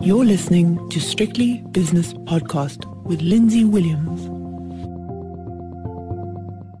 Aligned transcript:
You're 0.00 0.24
listening 0.24 0.88
to 0.90 1.00
Strictly 1.00 1.64
Business 1.72 2.14
Podcast 2.14 2.86
with 3.02 3.20
Lindsay 3.20 3.64
Williams. 3.64 4.28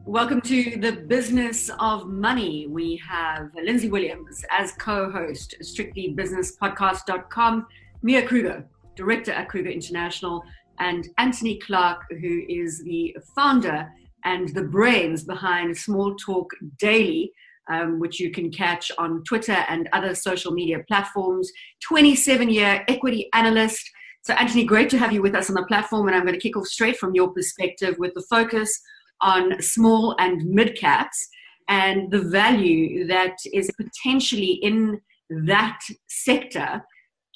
Welcome 0.06 0.40
to 0.42 0.76
the 0.76 0.92
business 0.92 1.68
of 1.80 2.06
money. 2.06 2.68
We 2.68 3.02
have 3.08 3.50
Lindsay 3.56 3.90
Williams 3.90 4.44
as 4.50 4.70
co-host, 4.78 5.56
strictlybusinesspodcast.com, 5.60 7.66
Mia 8.02 8.24
Kruger, 8.24 8.64
director 8.94 9.32
at 9.32 9.48
Kruger 9.48 9.70
International, 9.70 10.44
and 10.78 11.08
Anthony 11.18 11.58
Clark, 11.58 12.02
who 12.20 12.42
is 12.48 12.84
the 12.84 13.16
founder 13.34 13.90
and 14.22 14.50
the 14.50 14.62
brains 14.62 15.24
behind 15.24 15.76
Small 15.76 16.14
Talk 16.14 16.52
Daily, 16.78 17.32
um, 17.68 17.98
which 17.98 18.18
you 18.20 18.30
can 18.30 18.50
catch 18.50 18.90
on 18.98 19.22
Twitter 19.24 19.64
and 19.68 19.88
other 19.92 20.14
social 20.14 20.52
media 20.52 20.78
platforms. 20.88 21.50
27 21.82 22.48
year 22.48 22.84
equity 22.88 23.28
analyst. 23.34 23.90
So, 24.22 24.34
Anthony, 24.34 24.64
great 24.64 24.90
to 24.90 24.98
have 24.98 25.12
you 25.12 25.22
with 25.22 25.34
us 25.34 25.48
on 25.48 25.54
the 25.54 25.64
platform. 25.64 26.08
And 26.08 26.16
I'm 26.16 26.22
going 26.22 26.34
to 26.34 26.40
kick 26.40 26.56
off 26.56 26.66
straight 26.66 26.98
from 26.98 27.14
your 27.14 27.32
perspective 27.32 27.96
with 27.98 28.14
the 28.14 28.24
focus 28.28 28.80
on 29.20 29.60
small 29.60 30.14
and 30.18 30.44
mid 30.44 30.76
caps 30.78 31.28
and 31.68 32.10
the 32.10 32.20
value 32.20 33.06
that 33.06 33.36
is 33.52 33.70
potentially 33.76 34.52
in 34.62 35.00
that 35.30 35.78
sector 36.08 36.82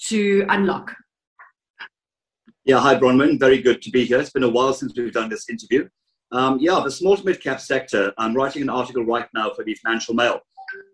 to 0.09 0.45
unlock. 0.49 0.95
Yeah, 2.65 2.79
hi 2.79 2.95
Bronwyn. 2.95 3.39
Very 3.39 3.61
good 3.61 3.83
to 3.83 3.91
be 3.91 4.05
here. 4.05 4.21
It's 4.21 4.31
been 4.31 4.45
a 4.45 4.49
while 4.49 4.73
since 4.73 4.93
we've 4.97 5.13
done 5.13 5.29
this 5.29 5.49
interview. 5.49 5.89
Um, 6.33 6.59
yeah, 6.59 6.81
the 6.83 6.91
small 6.91 7.17
to 7.17 7.25
mid 7.25 7.43
cap 7.43 7.61
sector. 7.61 8.13
I'm 8.17 8.35
writing 8.35 8.63
an 8.63 8.71
article 8.71 9.05
right 9.05 9.29
now 9.35 9.53
for 9.53 9.65
the 9.65 9.75
Financial 9.75 10.15
Mail, 10.15 10.41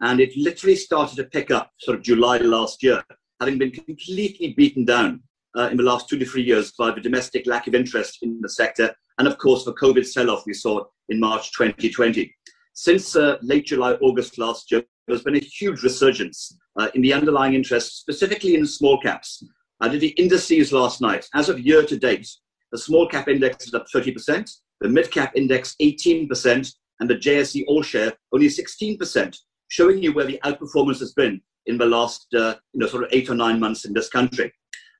and 0.00 0.18
it 0.18 0.36
literally 0.36 0.74
started 0.74 1.14
to 1.16 1.24
pick 1.24 1.52
up 1.52 1.70
sort 1.78 1.96
of 1.96 2.02
July 2.02 2.38
last 2.38 2.82
year, 2.82 3.04
having 3.38 3.56
been 3.56 3.70
completely 3.70 4.54
beaten 4.56 4.84
down 4.84 5.22
uh, 5.56 5.68
in 5.70 5.76
the 5.76 5.84
last 5.84 6.08
two 6.08 6.18
to 6.18 6.26
three 6.26 6.42
years 6.42 6.72
by 6.72 6.90
the 6.90 7.00
domestic 7.00 7.46
lack 7.46 7.68
of 7.68 7.76
interest 7.76 8.18
in 8.22 8.40
the 8.40 8.48
sector, 8.48 8.92
and 9.18 9.28
of 9.28 9.38
course 9.38 9.64
the 9.64 9.74
COVID 9.74 10.04
sell-off 10.04 10.42
we 10.44 10.54
saw 10.54 10.82
in 11.08 11.20
March 11.20 11.52
2020. 11.52 12.34
Since 12.74 13.14
uh, 13.14 13.38
late 13.40 13.66
July, 13.66 13.92
August 13.94 14.38
last 14.38 14.72
year, 14.72 14.82
there's 15.06 15.22
been 15.22 15.36
a 15.36 15.40
huge 15.40 15.84
resurgence 15.84 16.58
uh, 16.80 16.88
in 16.94 17.00
the 17.00 17.12
underlying 17.12 17.54
interest, 17.54 18.00
specifically 18.00 18.56
in 18.56 18.66
small 18.66 19.00
caps. 19.00 19.44
I 19.80 19.86
did 19.86 20.00
the 20.00 20.08
indices 20.08 20.72
last 20.72 21.00
night. 21.00 21.28
As 21.34 21.48
of 21.48 21.60
year 21.60 21.84
to 21.84 21.96
date, 21.96 22.28
the 22.72 22.78
small 22.78 23.08
cap 23.08 23.28
index 23.28 23.68
is 23.68 23.74
up 23.74 23.86
30%, 23.94 24.50
the 24.80 24.88
mid 24.88 25.10
cap 25.10 25.32
index 25.34 25.74
18%, 25.80 26.74
and 27.00 27.10
the 27.10 27.14
JSE 27.14 27.64
All 27.68 27.82
Share 27.82 28.12
only 28.32 28.48
16%, 28.48 29.36
showing 29.68 30.02
you 30.02 30.12
where 30.12 30.24
the 30.24 30.40
outperformance 30.44 30.98
has 31.00 31.12
been 31.12 31.40
in 31.66 31.78
the 31.78 31.86
last 31.86 32.26
uh, 32.34 32.54
you 32.72 32.80
know, 32.80 32.86
sort 32.86 33.04
of 33.04 33.10
eight 33.12 33.28
or 33.28 33.34
nine 33.34 33.60
months 33.60 33.84
in 33.84 33.92
this 33.92 34.08
country. 34.08 34.52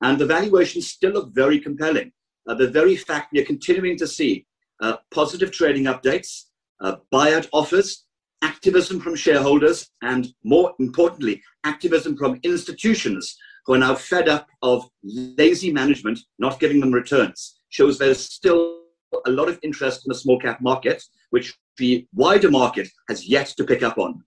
And 0.03 0.19
the 0.19 0.27
valuations 0.27 0.89
still 0.89 1.12
look 1.12 1.34
very 1.34 1.59
compelling. 1.59 2.12
Uh, 2.49 2.55
the 2.55 2.69
very 2.69 2.97
fact 2.97 3.33
we 3.33 3.41
are 3.41 3.45
continuing 3.45 3.97
to 3.99 4.06
see 4.06 4.47
uh, 4.81 4.97
positive 5.12 5.51
trading 5.51 5.84
updates, 5.84 6.45
uh, 6.81 6.97
buyout 7.12 7.49
offers, 7.53 8.05
activism 8.43 9.01
from 9.01 9.17
shareholders, 9.17 9.91
and 10.03 10.29
more 10.45 10.73
importantly, 10.79 11.43
activism 11.65 12.17
from 12.17 12.39
institutions 12.45 13.37
who 13.67 13.75
are 13.75 13.79
now 13.79 13.95
fed 13.95 14.29
up 14.29 14.47
of 14.62 14.89
lazy 15.03 15.73
management 15.73 16.19
not 16.39 16.61
giving 16.61 16.81
them 16.81 16.93
returns 16.93 17.61
shows 17.71 17.99
there's 17.99 18.19
still 18.21 18.81
a 19.27 19.31
lot 19.31 19.48
of 19.48 19.59
interest 19.62 20.06
in 20.06 20.11
the 20.11 20.19
small 20.19 20.39
cap 20.39 20.61
market, 20.61 21.03
which 21.31 21.56
the 21.77 22.06
wider 22.14 22.51
market 22.51 22.89
has 23.09 23.28
yet 23.28 23.47
to 23.56 23.65
pick 23.65 23.83
up 23.83 23.98
on. 23.98 24.23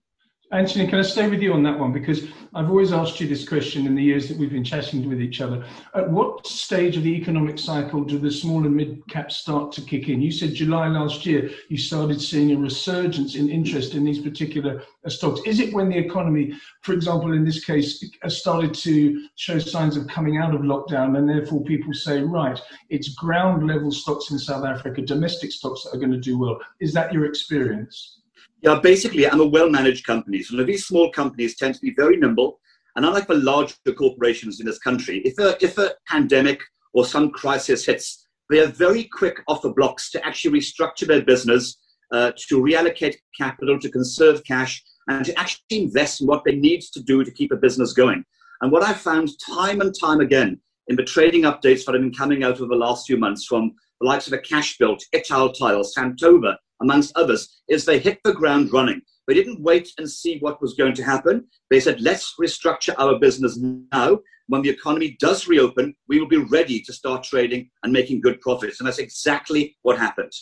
Anthony, 0.52 0.86
can 0.86 0.98
I 0.98 1.02
stay 1.02 1.30
with 1.30 1.40
you 1.40 1.54
on 1.54 1.62
that 1.62 1.78
one? 1.78 1.92
Because 1.92 2.24
I've 2.54 2.68
always 2.68 2.92
asked 2.92 3.18
you 3.18 3.26
this 3.26 3.48
question 3.48 3.86
in 3.86 3.94
the 3.94 4.02
years 4.02 4.28
that 4.28 4.36
we've 4.36 4.52
been 4.52 4.62
chatting 4.62 5.08
with 5.08 5.18
each 5.18 5.40
other. 5.40 5.64
At 5.94 6.10
what 6.10 6.46
stage 6.46 6.94
of 6.98 7.04
the 7.04 7.14
economic 7.14 7.58
cycle 7.58 8.04
do 8.04 8.18
the 8.18 8.30
small 8.30 8.66
and 8.66 8.76
mid 8.76 9.08
caps 9.08 9.38
start 9.38 9.72
to 9.72 9.80
kick 9.80 10.10
in? 10.10 10.20
You 10.20 10.30
said 10.30 10.52
July 10.52 10.88
last 10.88 11.24
year 11.24 11.50
you 11.70 11.78
started 11.78 12.20
seeing 12.20 12.52
a 12.52 12.56
resurgence 12.58 13.34
in 13.34 13.48
interest 13.48 13.94
in 13.94 14.04
these 14.04 14.20
particular 14.20 14.82
stocks. 15.08 15.40
Is 15.46 15.58
it 15.58 15.72
when 15.72 15.88
the 15.88 15.96
economy, 15.96 16.52
for 16.82 16.92
example, 16.92 17.32
in 17.32 17.46
this 17.46 17.64
case, 17.64 18.04
started 18.28 18.74
to 18.74 19.26
show 19.36 19.58
signs 19.58 19.96
of 19.96 20.06
coming 20.06 20.36
out 20.36 20.54
of 20.54 20.60
lockdown 20.60 21.16
and 21.16 21.26
therefore 21.26 21.64
people 21.64 21.94
say, 21.94 22.20
right, 22.20 22.60
it's 22.90 23.14
ground 23.14 23.66
level 23.66 23.90
stocks 23.90 24.30
in 24.30 24.38
South 24.38 24.66
Africa, 24.66 25.00
domestic 25.00 25.50
stocks 25.50 25.84
that 25.84 25.96
are 25.96 25.98
going 25.98 26.12
to 26.12 26.20
do 26.20 26.38
well? 26.38 26.60
Is 26.78 26.92
that 26.92 27.10
your 27.10 27.24
experience? 27.24 28.18
Yeah, 28.62 28.78
basically, 28.80 29.28
I'm 29.28 29.40
a 29.40 29.46
well 29.46 29.68
managed 29.68 30.06
company. 30.06 30.42
So 30.42 30.62
these 30.62 30.86
small 30.86 31.10
companies 31.10 31.56
tend 31.56 31.74
to 31.74 31.80
be 31.80 31.94
very 31.96 32.16
nimble. 32.16 32.60
And 32.94 33.04
unlike 33.04 33.26
the 33.26 33.34
larger 33.34 33.74
corporations 33.98 34.60
in 34.60 34.66
this 34.66 34.78
country, 34.78 35.18
if 35.24 35.38
a, 35.38 35.56
if 35.64 35.78
a 35.78 35.94
pandemic 36.06 36.60
or 36.92 37.04
some 37.04 37.30
crisis 37.30 37.84
hits, 37.86 38.28
they 38.50 38.60
are 38.60 38.66
very 38.66 39.04
quick 39.04 39.42
off 39.48 39.62
the 39.62 39.70
blocks 39.70 40.10
to 40.10 40.24
actually 40.24 40.60
restructure 40.60 41.06
their 41.06 41.22
business, 41.22 41.78
uh, 42.12 42.32
to 42.48 42.60
reallocate 42.60 43.16
capital, 43.36 43.80
to 43.80 43.90
conserve 43.90 44.44
cash, 44.44 44.82
and 45.08 45.24
to 45.24 45.38
actually 45.38 45.62
invest 45.70 46.20
in 46.20 46.26
what 46.26 46.44
they 46.44 46.54
need 46.54 46.82
to 46.92 47.02
do 47.02 47.24
to 47.24 47.30
keep 47.32 47.50
a 47.50 47.56
business 47.56 47.92
going. 47.92 48.22
And 48.60 48.70
what 48.70 48.84
I've 48.84 49.00
found 49.00 49.30
time 49.44 49.80
and 49.80 49.92
time 49.98 50.20
again 50.20 50.60
in 50.86 50.96
the 50.96 51.04
trading 51.04 51.42
updates 51.42 51.84
that 51.84 51.94
have 51.94 52.02
been 52.02 52.14
coming 52.14 52.44
out 52.44 52.60
over 52.60 52.66
the 52.66 52.76
last 52.76 53.06
few 53.06 53.16
months 53.16 53.46
from 53.46 53.72
the 54.00 54.06
likes 54.06 54.26
of 54.26 54.34
a 54.34 54.38
cash 54.38 54.76
built, 54.78 55.02
Cashbuild, 55.14 55.54
Italtile, 55.54 55.86
Santova, 55.96 56.56
amongst 56.82 57.16
others, 57.16 57.62
is 57.68 57.84
they 57.84 57.98
hit 57.98 58.18
the 58.24 58.34
ground 58.34 58.72
running. 58.72 59.00
They 59.26 59.34
didn't 59.34 59.62
wait 59.62 59.88
and 59.98 60.10
see 60.10 60.38
what 60.40 60.60
was 60.60 60.74
going 60.74 60.94
to 60.94 61.04
happen. 61.04 61.46
They 61.70 61.80
said, 61.80 62.00
let's 62.00 62.34
restructure 62.40 62.94
our 62.98 63.18
business 63.18 63.58
now. 63.92 64.18
When 64.48 64.62
the 64.62 64.70
economy 64.70 65.16
does 65.20 65.46
reopen, 65.46 65.94
we 66.08 66.18
will 66.18 66.28
be 66.28 66.44
ready 66.58 66.80
to 66.80 66.92
start 66.92 67.22
trading 67.22 67.70
and 67.82 67.92
making 67.92 68.20
good 68.20 68.40
profits. 68.40 68.80
And 68.80 68.86
that's 68.86 68.98
exactly 68.98 69.76
what 69.82 69.96
happened. 69.96 70.32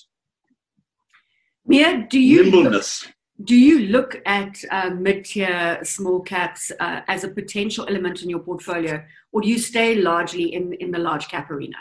Mia, 1.67 2.07
do 2.09 2.19
you 2.19 2.45
nimbleness? 2.45 3.05
Look, 3.05 3.15
do 3.45 3.57
you 3.57 3.81
look 3.81 4.21
at 4.27 4.57
uh, 4.71 4.91
mid-tier 4.91 5.79
small 5.83 6.21
caps 6.21 6.73
uh, 6.81 7.01
as 7.07 7.23
a 7.25 7.29
potential 7.29 7.87
element 7.89 8.23
in 8.23 8.31
your 8.31 8.41
portfolio, 8.41 9.03
or 9.33 9.41
do 9.43 9.49
you 9.49 9.59
stay 9.59 9.95
largely 9.95 10.55
in 10.55 10.73
in 10.75 10.91
the 10.91 10.99
large 10.99 11.29
cap 11.29 11.51
arena? 11.51 11.77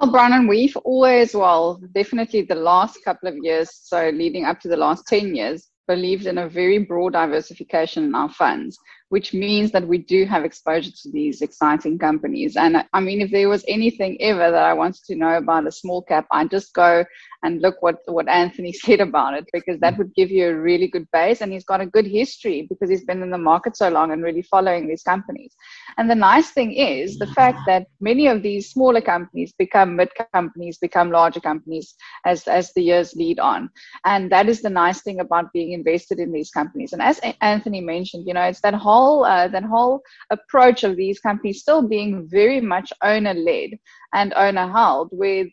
Well, 0.00 0.10
Bronwyn, 0.10 0.48
we've 0.48 0.74
always, 0.78 1.34
well, 1.34 1.78
definitely 1.94 2.40
the 2.40 2.54
last 2.54 2.96
couple 3.04 3.28
of 3.28 3.36
years, 3.42 3.68
so 3.82 4.08
leading 4.08 4.46
up 4.46 4.58
to 4.60 4.68
the 4.68 4.76
last 4.76 5.06
10 5.06 5.34
years, 5.34 5.68
believed 5.86 6.24
in 6.24 6.38
a 6.38 6.48
very 6.48 6.78
broad 6.78 7.12
diversification 7.12 8.04
in 8.04 8.14
our 8.14 8.32
funds, 8.32 8.78
which 9.10 9.34
means 9.34 9.72
that 9.72 9.86
we 9.86 9.98
do 9.98 10.24
have 10.24 10.44
exposure 10.44 10.90
to 10.90 11.10
these 11.10 11.42
exciting 11.42 11.98
companies. 11.98 12.56
And 12.56 12.84
I 12.92 13.00
mean, 13.00 13.20
if 13.20 13.32
there 13.32 13.48
was 13.48 13.64
anything 13.66 14.16
ever 14.20 14.50
that 14.50 14.62
I 14.62 14.72
wanted 14.72 15.02
to 15.06 15.16
know 15.16 15.36
about 15.36 15.66
a 15.66 15.72
small 15.72 16.02
cap, 16.02 16.26
I'd 16.30 16.50
just 16.50 16.72
go 16.74 17.04
and 17.42 17.60
look 17.60 17.76
what, 17.80 17.96
what 18.06 18.28
Anthony 18.28 18.72
said 18.84 19.00
about 19.00 19.34
it, 19.34 19.46
because 19.52 19.80
that 19.80 19.98
would 19.98 20.14
give 20.14 20.30
you 20.30 20.48
a 20.48 20.54
really 20.54 20.86
good 20.86 21.08
base. 21.12 21.40
And 21.40 21.52
he's 21.52 21.64
got 21.64 21.80
a 21.80 21.86
good 21.86 22.06
history 22.06 22.66
because 22.68 22.88
he's 22.88 23.04
been 23.04 23.22
in 23.22 23.30
the 23.30 23.38
market 23.38 23.76
so 23.76 23.88
long 23.88 24.12
and 24.12 24.22
really 24.22 24.42
following 24.42 24.86
these 24.86 25.02
companies. 25.02 25.56
And 25.98 26.08
the 26.08 26.14
nice 26.14 26.50
thing 26.50 26.72
is 26.72 27.18
the 27.18 27.26
fact 27.26 27.58
that 27.66 27.86
many 28.00 28.28
of 28.28 28.42
these 28.44 28.70
smaller 28.70 29.00
companies 29.00 29.52
become 29.58 29.96
mid 29.96 30.10
companies, 30.32 30.78
become 30.78 31.10
larger 31.10 31.40
companies 31.40 31.94
as, 32.24 32.46
as 32.46 32.72
the 32.74 32.82
years 32.82 33.12
lead 33.16 33.40
on. 33.40 33.70
And 34.04 34.30
that 34.30 34.48
is 34.48 34.62
the 34.62 34.70
nice 34.70 35.02
thing 35.02 35.18
about 35.18 35.52
being 35.52 35.72
invested 35.72 36.20
in 36.20 36.30
these 36.30 36.50
companies. 36.50 36.92
And 36.92 37.02
as 37.02 37.20
Anthony 37.40 37.80
mentioned, 37.80 38.28
you 38.28 38.34
know, 38.34 38.42
it's 38.42 38.60
that 38.60 38.74
whole, 38.74 38.99
uh, 39.24 39.48
that 39.48 39.64
whole 39.64 40.02
approach 40.30 40.84
of 40.84 40.96
these 40.96 41.18
companies 41.20 41.60
still 41.60 41.82
being 41.96 42.28
very 42.28 42.60
much 42.60 42.92
owner 43.02 43.34
led 43.34 43.70
and 44.12 44.32
owner 44.34 44.66
held, 44.66 45.08
where 45.12 45.44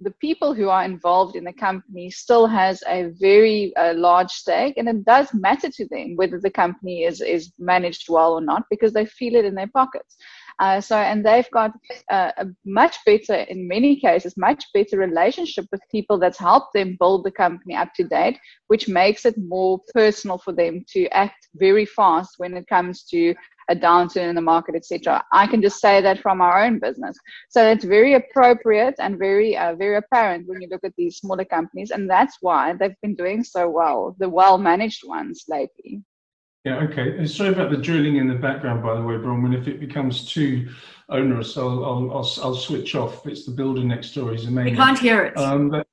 the 0.00 0.14
people 0.26 0.54
who 0.54 0.68
are 0.68 0.84
involved 0.84 1.36
in 1.36 1.44
the 1.44 1.52
company 1.52 2.10
still 2.10 2.46
has 2.46 2.82
a 2.88 3.10
very 3.20 3.74
uh, 3.76 3.94
large 3.94 4.30
stake, 4.30 4.74
and 4.76 4.88
it 4.88 5.04
does 5.04 5.28
matter 5.34 5.70
to 5.70 5.86
them 5.88 6.16
whether 6.16 6.38
the 6.40 6.50
company 6.50 7.04
is 7.04 7.20
is 7.20 7.52
managed 7.58 8.06
well 8.08 8.32
or 8.38 8.40
not 8.40 8.62
because 8.70 8.92
they 8.92 9.06
feel 9.06 9.34
it 9.34 9.44
in 9.44 9.54
their 9.54 9.72
pockets. 9.80 10.16
Uh, 10.58 10.80
so, 10.80 10.96
and 10.96 11.24
they've 11.24 11.50
got 11.52 11.72
uh, 12.10 12.32
a 12.36 12.46
much 12.64 12.96
better, 13.06 13.34
in 13.34 13.68
many 13.68 13.98
cases, 14.00 14.36
much 14.36 14.64
better 14.74 14.98
relationship 14.98 15.66
with 15.70 15.80
people 15.90 16.18
that's 16.18 16.38
helped 16.38 16.72
them 16.74 16.96
build 16.98 17.24
the 17.24 17.30
company 17.30 17.74
up 17.74 17.92
to 17.94 18.04
date, 18.04 18.38
which 18.66 18.88
makes 18.88 19.24
it 19.24 19.36
more 19.38 19.80
personal 19.94 20.38
for 20.38 20.52
them 20.52 20.84
to 20.88 21.06
act 21.08 21.48
very 21.54 21.86
fast 21.86 22.34
when 22.38 22.56
it 22.56 22.66
comes 22.66 23.04
to 23.04 23.34
a 23.70 23.76
downturn 23.76 24.30
in 24.30 24.34
the 24.34 24.40
market, 24.40 24.74
etc. 24.74 25.22
I 25.32 25.46
can 25.46 25.60
just 25.62 25.80
say 25.80 26.00
that 26.00 26.20
from 26.20 26.40
our 26.40 26.64
own 26.64 26.78
business. 26.78 27.16
So 27.50 27.64
it's 27.68 27.84
very 27.84 28.14
appropriate 28.14 28.94
and 28.98 29.18
very, 29.18 29.56
uh, 29.56 29.74
very 29.76 29.96
apparent 29.96 30.48
when 30.48 30.60
you 30.60 30.68
look 30.70 30.84
at 30.84 30.94
these 30.96 31.18
smaller 31.18 31.44
companies, 31.44 31.90
and 31.90 32.08
that's 32.08 32.38
why 32.40 32.72
they've 32.72 33.00
been 33.02 33.14
doing 33.14 33.44
so 33.44 33.68
well, 33.68 34.16
the 34.18 34.28
well-managed 34.28 35.06
ones 35.06 35.44
lately. 35.48 36.02
Yeah, 36.68 36.80
okay. 36.80 37.26
Sorry 37.26 37.48
about 37.48 37.70
the 37.70 37.78
drilling 37.78 38.16
in 38.16 38.28
the 38.28 38.34
background, 38.34 38.82
by 38.82 38.94
the 38.94 39.02
way, 39.02 39.14
Bronwyn. 39.14 39.56
If 39.58 39.68
it 39.68 39.80
becomes 39.80 40.30
too 40.30 40.68
onerous, 41.08 41.56
I'll, 41.56 41.82
I'll, 41.82 42.10
I'll, 42.10 42.30
I'll 42.42 42.54
switch 42.54 42.94
off. 42.94 43.26
It's 43.26 43.46
the 43.46 43.52
builder 43.52 43.82
next 43.82 44.12
door. 44.12 44.32
He's 44.32 44.44
amazing. 44.44 44.72
You 44.72 44.76
can't 44.76 44.98
hear 44.98 45.24
it. 45.24 45.38
Um, 45.38 45.70
but, 45.70 45.86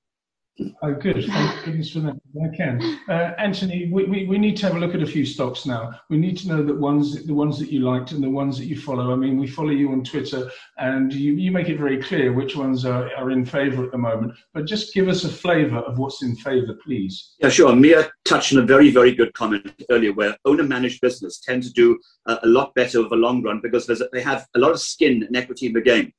Oh, 0.81 0.94
good. 0.94 1.25
Thank 1.25 1.66
goodness 1.66 1.92
for 1.92 2.00
that. 2.00 2.16
I 2.42 2.56
can. 2.56 3.00
Uh, 3.10 3.34
Anthony, 3.38 3.90
we, 3.92 4.06
we, 4.06 4.25
we 4.25 4.38
need 4.38 4.56
to 4.57 4.68
have 4.68 4.78
a 4.78 4.80
look 4.80 4.96
at 4.96 5.02
a 5.02 5.06
few 5.06 5.25
stocks 5.25 5.66
now. 5.66 6.00
We 6.10 6.18
need 6.18 6.38
to 6.38 6.48
know 6.48 6.63
that 6.63 6.78
ones 6.78 7.25
the 7.25 7.34
ones 7.34 7.60
that 7.60 7.72
you 7.72 7.81
liked 7.81 8.13
and 8.13 8.24
the 8.24 8.30
ones 8.30 8.57
that 8.57 8.66
you 8.66 8.80
follow. 8.80 9.12
I 9.12 9.16
mean, 9.18 9.38
we 9.38 9.48
follow 9.48 9.72
you 9.72 9.92
on 9.92 10.04
Twitter, 10.04 10.50
and 10.78 11.12
you, 11.13 11.34
you 11.34 11.52
make 11.52 11.68
it 11.68 11.78
very 11.78 12.02
clear 12.02 12.31
which 12.31 12.56
ones 12.56 12.86
are, 12.86 13.13
are 13.18 13.31
in 13.31 13.46
favour 13.46 13.84
at 13.84 13.92
the 13.92 13.98
moment. 13.98 14.34
But 14.54 14.66
just 14.66 14.94
give 14.94 15.10
us 15.10 15.25
a 15.25 15.30
flavour 15.30 15.80
of 15.80 15.98
what's 15.98 16.24
in 16.24 16.38
favour, 16.38 16.78
please. 16.86 17.36
Yeah, 17.40 17.50
sure. 17.50 17.75
Mia 17.75 18.10
touched 18.24 18.54
on 18.54 18.60
a 18.60 18.66
very, 18.66 18.92
very 18.92 19.13
good 19.13 19.34
comment 19.34 19.74
earlier 19.90 20.13
where 20.13 20.38
owner-managed 20.46 21.02
business 21.02 21.40
tend 21.40 21.63
to 21.63 21.74
do 21.74 22.00
a, 22.28 22.40
a 22.44 22.48
lot 22.48 22.74
better 22.75 23.00
over 23.00 23.10
the 23.10 23.16
long 23.18 23.44
run 23.44 23.60
because 23.62 23.92
they 24.13 24.22
have 24.22 24.48
a 24.56 24.60
lot 24.60 24.72
of 24.72 24.80
skin 24.80 25.24
and 25.24 25.36
equity 25.36 25.66
in 25.66 25.74
the 25.74 25.81
game. 25.81 26.13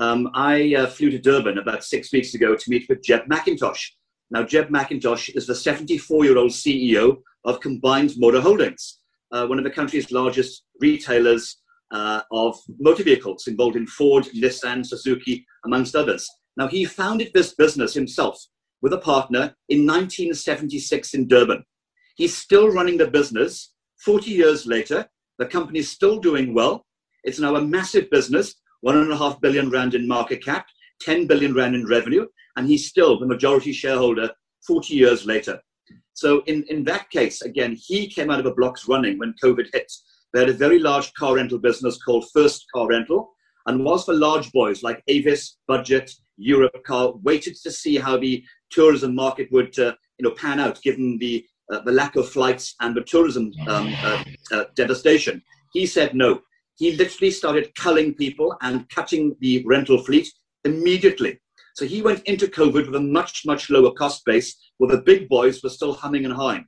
Um, 0.00 0.30
I 0.32 0.74
uh, 0.74 0.86
flew 0.86 1.10
to 1.10 1.18
Durban 1.18 1.58
about 1.58 1.84
six 1.84 2.10
weeks 2.10 2.32
ago 2.32 2.56
to 2.56 2.70
meet 2.70 2.88
with 2.88 3.02
Jebb 3.02 3.28
McIntosh. 3.28 3.86
Now, 4.30 4.44
Jebb 4.44 4.70
McIntosh 4.70 5.36
is 5.36 5.46
the 5.46 5.54
74 5.54 6.24
year 6.24 6.38
old 6.38 6.52
CEO 6.52 7.18
of 7.44 7.60
Combined 7.60 8.14
Motor 8.16 8.40
Holdings, 8.40 9.00
uh, 9.30 9.46
one 9.46 9.58
of 9.58 9.64
the 9.64 9.70
country's 9.70 10.10
largest 10.10 10.64
retailers 10.80 11.58
uh, 11.90 12.22
of 12.32 12.56
motor 12.78 13.02
vehicles 13.02 13.46
involved 13.46 13.76
in 13.76 13.86
Ford, 13.86 14.24
Nissan, 14.34 14.86
Suzuki, 14.86 15.44
amongst 15.66 15.94
others. 15.94 16.26
Now, 16.56 16.66
he 16.66 16.86
founded 16.86 17.32
this 17.34 17.54
business 17.54 17.92
himself 17.92 18.42
with 18.80 18.94
a 18.94 18.98
partner 18.98 19.54
in 19.68 19.86
1976 19.86 21.12
in 21.12 21.28
Durban. 21.28 21.62
He's 22.16 22.34
still 22.34 22.70
running 22.70 22.96
the 22.96 23.10
business 23.10 23.74
40 24.02 24.30
years 24.30 24.66
later. 24.66 25.06
The 25.38 25.46
company 25.46 25.80
is 25.80 25.90
still 25.90 26.18
doing 26.18 26.54
well. 26.54 26.86
It's 27.22 27.38
now 27.38 27.56
a 27.56 27.60
massive 27.60 28.08
business 28.10 28.54
one 28.80 28.96
and 28.96 29.12
a 29.12 29.16
half 29.16 29.40
billion 29.40 29.70
rand 29.70 29.94
in 29.94 30.06
market 30.06 30.44
cap, 30.44 30.66
10 31.02 31.26
billion 31.26 31.54
rand 31.54 31.74
in 31.74 31.86
revenue, 31.86 32.26
and 32.56 32.66
he's 32.68 32.88
still 32.88 33.18
the 33.18 33.26
majority 33.26 33.72
shareholder 33.72 34.30
40 34.66 34.94
years 34.94 35.26
later. 35.26 35.60
So 36.14 36.42
in, 36.46 36.64
in 36.68 36.84
that 36.84 37.10
case, 37.10 37.42
again, 37.42 37.76
he 37.78 38.06
came 38.06 38.30
out 38.30 38.38
of 38.38 38.44
the 38.44 38.54
blocks 38.54 38.88
running 38.88 39.18
when 39.18 39.34
COVID 39.42 39.68
hit. 39.72 39.90
They 40.32 40.40
had 40.40 40.48
a 40.48 40.54
very 40.54 40.78
large 40.78 41.12
car 41.14 41.36
rental 41.36 41.58
business 41.58 42.02
called 42.02 42.26
First 42.32 42.66
Car 42.74 42.88
Rental, 42.88 43.30
and 43.66 43.84
was 43.84 44.04
for 44.04 44.14
large 44.14 44.50
boys 44.52 44.82
like 44.82 45.02
Avis, 45.08 45.58
Budget, 45.66 46.10
Europcar, 46.40 47.22
waited 47.22 47.56
to 47.62 47.70
see 47.70 47.96
how 47.96 48.16
the 48.16 48.44
tourism 48.70 49.14
market 49.14 49.48
would 49.52 49.78
uh, 49.78 49.94
you 50.18 50.28
know, 50.28 50.34
pan 50.34 50.60
out 50.60 50.80
given 50.82 51.18
the, 51.18 51.44
uh, 51.72 51.80
the 51.80 51.92
lack 51.92 52.16
of 52.16 52.28
flights 52.28 52.74
and 52.80 52.96
the 52.96 53.02
tourism 53.02 53.52
um, 53.68 53.94
uh, 54.02 54.24
uh 54.52 54.64
devastation. 54.74 55.42
He 55.72 55.86
said 55.86 56.14
no 56.14 56.40
he 56.80 56.96
literally 56.96 57.30
started 57.30 57.74
culling 57.74 58.14
people 58.14 58.56
and 58.62 58.88
cutting 58.88 59.36
the 59.40 59.62
rental 59.66 60.02
fleet 60.02 60.26
immediately. 60.64 61.38
So 61.74 61.84
he 61.84 62.00
went 62.00 62.22
into 62.22 62.46
COVID 62.46 62.86
with 62.86 62.94
a 62.94 63.00
much, 63.00 63.42
much 63.44 63.68
lower 63.68 63.92
cost 63.92 64.24
base 64.24 64.56
where 64.78 64.96
the 64.96 65.02
big 65.02 65.28
boys 65.28 65.62
were 65.62 65.68
still 65.68 65.92
humming 65.92 66.24
and 66.24 66.32
hawing. 66.32 66.64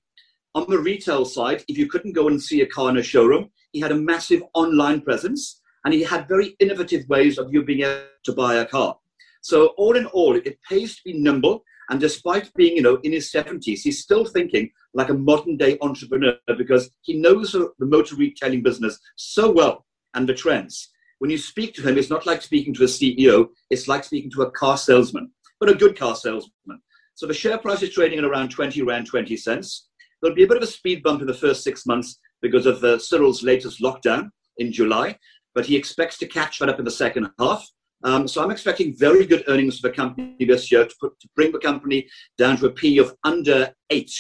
On 0.55 0.69
the 0.69 0.79
retail 0.79 1.25
side, 1.25 1.65
if 1.67 1.79
you 1.79 1.87
couldn't 1.87 2.13
go 2.13 2.29
and 2.29 2.41
see 2.41 2.61
a 2.61 2.67
car 2.67 2.91
in 2.91 2.99
a 2.99 3.03
showroom, 3.03 3.49
he 3.73 3.81
had 3.81 3.91
a 3.91 3.97
massive 3.97 4.43
online 4.53 5.01
presence 5.01 5.63
and 5.87 5.95
he 5.95 6.03
had 6.03 6.29
very 6.29 6.57
innovative 6.61 7.09
ways 7.09 7.39
of 7.39 7.51
you 7.51 7.65
being 7.65 7.81
able 7.81 8.03
to 8.25 8.35
buy 8.35 8.57
a 8.57 8.67
car. 8.67 8.95
So 9.41 9.69
all 9.79 9.97
in 9.97 10.05
all, 10.05 10.37
it 10.37 10.59
pays 10.69 10.97
to 10.97 11.03
be 11.07 11.15
nimble. 11.15 11.65
And 11.89 11.99
despite 11.99 12.53
being, 12.53 12.77
you 12.77 12.83
know, 12.83 12.99
in 13.03 13.13
his 13.13 13.33
70s, 13.33 13.81
he's 13.81 14.03
still 14.03 14.27
thinking 14.27 14.71
like 14.93 15.09
a 15.09 15.15
modern 15.15 15.57
day 15.57 15.79
entrepreneur 15.81 16.37
because 16.59 16.91
he 17.01 17.15
knows 17.15 17.53
the 17.53 17.73
motor 17.79 18.15
retailing 18.15 18.63
business 18.63 18.99
so 19.17 19.51
well 19.51 19.87
and 20.15 20.29
the 20.29 20.35
trends. 20.35 20.91
When 21.19 21.31
you 21.31 21.39
speak 21.39 21.75
to 21.75 21.83
him, 21.83 21.99
it's 21.99 22.11
not 22.11 22.27
like 22.27 22.43
speaking 22.43 22.75
to 22.75 22.85
a 22.85 22.87
CEO, 22.87 23.49
it's 23.71 23.89
like 23.89 24.05
speaking 24.05 24.31
to 24.33 24.43
a 24.43 24.51
car 24.51 24.77
salesman, 24.77 25.31
but 25.61 25.71
a 25.71 25.75
good 25.75 25.99
car 25.99 26.17
salesman. 26.17 26.81
So 27.15 27.27
the 27.27 27.35
share 27.35 27.59
price 27.59 27.83
is 27.83 27.91
trading 27.91 28.19
at 28.19 28.25
around 28.25 28.51
20 28.51 28.83
Rand 28.83 29.07
20 29.07 29.37
cents. 29.37 29.89
There'll 30.21 30.35
be 30.35 30.45
a 30.45 30.49
bit 30.49 30.57
of 30.57 30.63
a 30.63 30.67
speed 30.67 31.03
bump 31.03 31.21
in 31.21 31.27
the 31.27 31.35
first 31.35 31.63
six 31.63 31.87
months 31.87 32.19
because 32.41 32.67
of 32.67 32.83
uh, 32.83 32.99
Cyril's 32.99 33.43
latest 33.43 33.81
lockdown 33.81 34.31
in 34.59 34.73
July, 34.73 35.17
but 35.55 35.67
he 35.67 35.77
expects 35.77 36.19
to 36.19 36.27
catch 36.27 36.59
that 36.59 36.69
up 36.69 36.79
in 36.79 36.85
the 36.85 36.91
second 36.91 37.29
half. 37.39 37.67
Um, 38.05 38.27
so 38.27 38.43
I'm 38.43 38.51
expecting 38.51 38.97
very 38.97 39.27
good 39.27 39.45
earnings 39.47 39.79
for 39.79 39.89
the 39.89 39.95
company 39.95 40.35
this 40.41 40.73
year 40.73 40.87
to, 40.87 40.95
put, 41.01 41.19
to 41.21 41.29
bring 41.37 41.53
the 41.53 41.59
company 41.59 42.09
down 42.37 42.57
to 42.57 42.67
a 42.67 42.71
P 42.71 42.99
of 42.99 43.15
under 43.23 43.73
eight. 43.91 44.13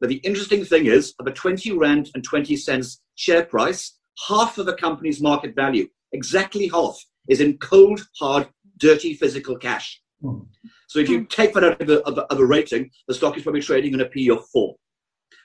But 0.00 0.08
the 0.08 0.16
interesting 0.16 0.64
thing 0.64 0.86
is, 0.86 1.14
of 1.20 1.26
a 1.26 1.32
20 1.32 1.72
Rand 1.72 2.10
and 2.14 2.24
20 2.24 2.56
cents 2.56 3.00
share 3.14 3.44
price, 3.44 3.97
half 4.26 4.58
of 4.58 4.68
a 4.68 4.74
company's 4.74 5.20
market 5.20 5.54
value, 5.54 5.88
exactly 6.12 6.68
half, 6.68 6.98
is 7.28 7.40
in 7.40 7.58
cold, 7.58 8.00
hard, 8.18 8.48
dirty 8.78 9.14
physical 9.14 9.56
cash. 9.56 10.00
Hmm. 10.22 10.40
So 10.88 10.98
if 10.98 11.08
you 11.08 11.24
take 11.26 11.52
that 11.54 11.64
out 11.64 11.80
of 11.80 11.90
a, 11.90 12.00
of, 12.04 12.18
a, 12.18 12.22
of 12.32 12.40
a, 12.40 12.46
rating, 12.46 12.90
the 13.06 13.14
stock 13.14 13.36
is 13.36 13.42
probably 13.42 13.60
trading 13.60 13.92
in 13.92 14.00
a 14.00 14.06
P 14.06 14.30
of 14.30 14.46
four. 14.48 14.74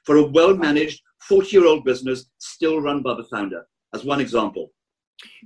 For 0.05 0.17
a 0.17 0.23
well 0.23 0.55
managed 0.55 1.01
40 1.27 1.49
year 1.49 1.65
old 1.65 1.83
business 1.83 2.29
still 2.39 2.81
run 2.81 3.01
by 3.01 3.15
the 3.15 3.25
founder, 3.25 3.65
as 3.93 4.03
one 4.03 4.21
example. 4.21 4.71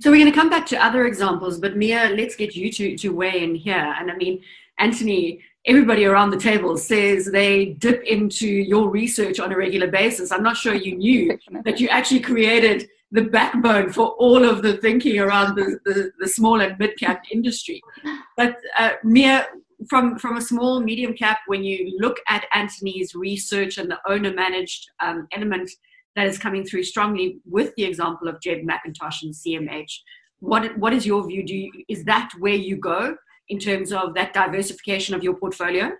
So 0.00 0.10
we're 0.10 0.18
going 0.18 0.32
to 0.32 0.38
come 0.38 0.50
back 0.50 0.66
to 0.66 0.84
other 0.84 1.06
examples, 1.06 1.58
but 1.58 1.76
Mia, 1.76 2.14
let's 2.16 2.36
get 2.36 2.56
you 2.56 2.72
to, 2.72 2.96
to 2.96 3.08
weigh 3.10 3.42
in 3.42 3.54
here. 3.54 3.94
And 3.98 4.10
I 4.10 4.16
mean, 4.16 4.40
Anthony, 4.78 5.40
everybody 5.66 6.04
around 6.04 6.30
the 6.30 6.38
table 6.38 6.76
says 6.76 7.26
they 7.26 7.66
dip 7.66 8.02
into 8.04 8.48
your 8.48 8.88
research 8.88 9.40
on 9.40 9.52
a 9.52 9.56
regular 9.56 9.88
basis. 9.88 10.32
I'm 10.32 10.42
not 10.42 10.56
sure 10.56 10.74
you 10.74 10.96
knew 10.96 11.38
that 11.64 11.80
you 11.80 11.88
actually 11.88 12.20
created 12.20 12.88
the 13.10 13.22
backbone 13.22 13.90
for 13.90 14.08
all 14.18 14.44
of 14.44 14.62
the 14.62 14.76
thinking 14.78 15.18
around 15.18 15.56
the, 15.56 15.78
the, 15.84 16.10
the 16.18 16.28
small 16.28 16.60
and 16.60 16.78
mid 16.78 16.98
cap 16.98 17.22
industry. 17.30 17.80
But 18.36 18.56
uh, 18.78 18.92
Mia, 19.02 19.48
from, 19.88 20.18
from 20.18 20.36
a 20.36 20.42
small, 20.42 20.80
medium 20.80 21.14
cap, 21.14 21.38
when 21.46 21.64
you 21.64 21.96
look 21.98 22.18
at 22.28 22.46
Anthony's 22.52 23.14
research 23.14 23.78
and 23.78 23.90
the 23.90 23.98
owner 24.06 24.32
managed 24.32 24.90
um, 25.00 25.26
element 25.32 25.70
that 26.16 26.26
is 26.26 26.38
coming 26.38 26.64
through 26.64 26.82
strongly 26.82 27.38
with 27.46 27.74
the 27.76 27.84
example 27.84 28.28
of 28.28 28.40
Jebb 28.40 28.64
McIntosh 28.64 29.22
and 29.22 29.32
CMH, 29.32 29.92
what, 30.40 30.76
what 30.76 30.92
is 30.92 31.06
your 31.06 31.26
view? 31.26 31.44
Do 31.44 31.56
you, 31.56 31.72
is 31.88 32.04
that 32.04 32.30
where 32.38 32.54
you 32.54 32.76
go 32.76 33.16
in 33.48 33.58
terms 33.58 33.92
of 33.92 34.14
that 34.14 34.34
diversification 34.34 35.14
of 35.14 35.22
your 35.22 35.34
portfolio? 35.34 35.92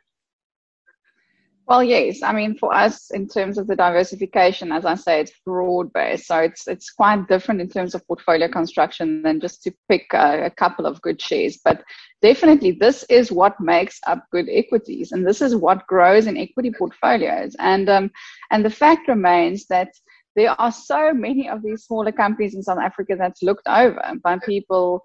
Well, 1.68 1.84
yes. 1.84 2.22
I 2.22 2.32
mean, 2.32 2.56
for 2.56 2.74
us, 2.74 3.10
in 3.10 3.28
terms 3.28 3.58
of 3.58 3.66
the 3.66 3.76
diversification, 3.76 4.72
as 4.72 4.86
I 4.86 4.94
say, 4.94 5.20
it's 5.20 5.38
broad 5.44 5.92
based. 5.92 6.26
So 6.26 6.38
it's 6.38 6.66
it's 6.66 6.90
quite 6.90 7.28
different 7.28 7.60
in 7.60 7.68
terms 7.68 7.94
of 7.94 8.06
portfolio 8.06 8.48
construction 8.48 9.20
than 9.20 9.38
just 9.38 9.62
to 9.64 9.72
pick 9.86 10.06
a, 10.14 10.46
a, 10.46 10.50
couple 10.50 10.86
of 10.86 11.02
good 11.02 11.20
shares. 11.20 11.58
But 11.62 11.84
definitely, 12.22 12.70
this 12.70 13.04
is 13.10 13.30
what 13.30 13.60
makes 13.60 14.00
up 14.06 14.24
good 14.32 14.48
equities, 14.50 15.12
and 15.12 15.26
this 15.26 15.42
is 15.42 15.54
what 15.54 15.86
grows 15.86 16.26
in 16.26 16.38
equity 16.38 16.72
portfolios. 16.72 17.54
And 17.58 17.90
um, 17.90 18.10
and 18.50 18.64
the 18.64 18.70
fact 18.70 19.06
remains 19.06 19.66
that 19.66 19.90
there 20.36 20.58
are 20.58 20.72
so 20.72 21.12
many 21.12 21.50
of 21.50 21.62
these 21.62 21.84
smaller 21.84 22.12
companies 22.12 22.54
in 22.54 22.62
South 22.62 22.78
Africa 22.78 23.14
that's 23.18 23.42
looked 23.42 23.68
over 23.68 24.00
by 24.24 24.38
people 24.38 25.04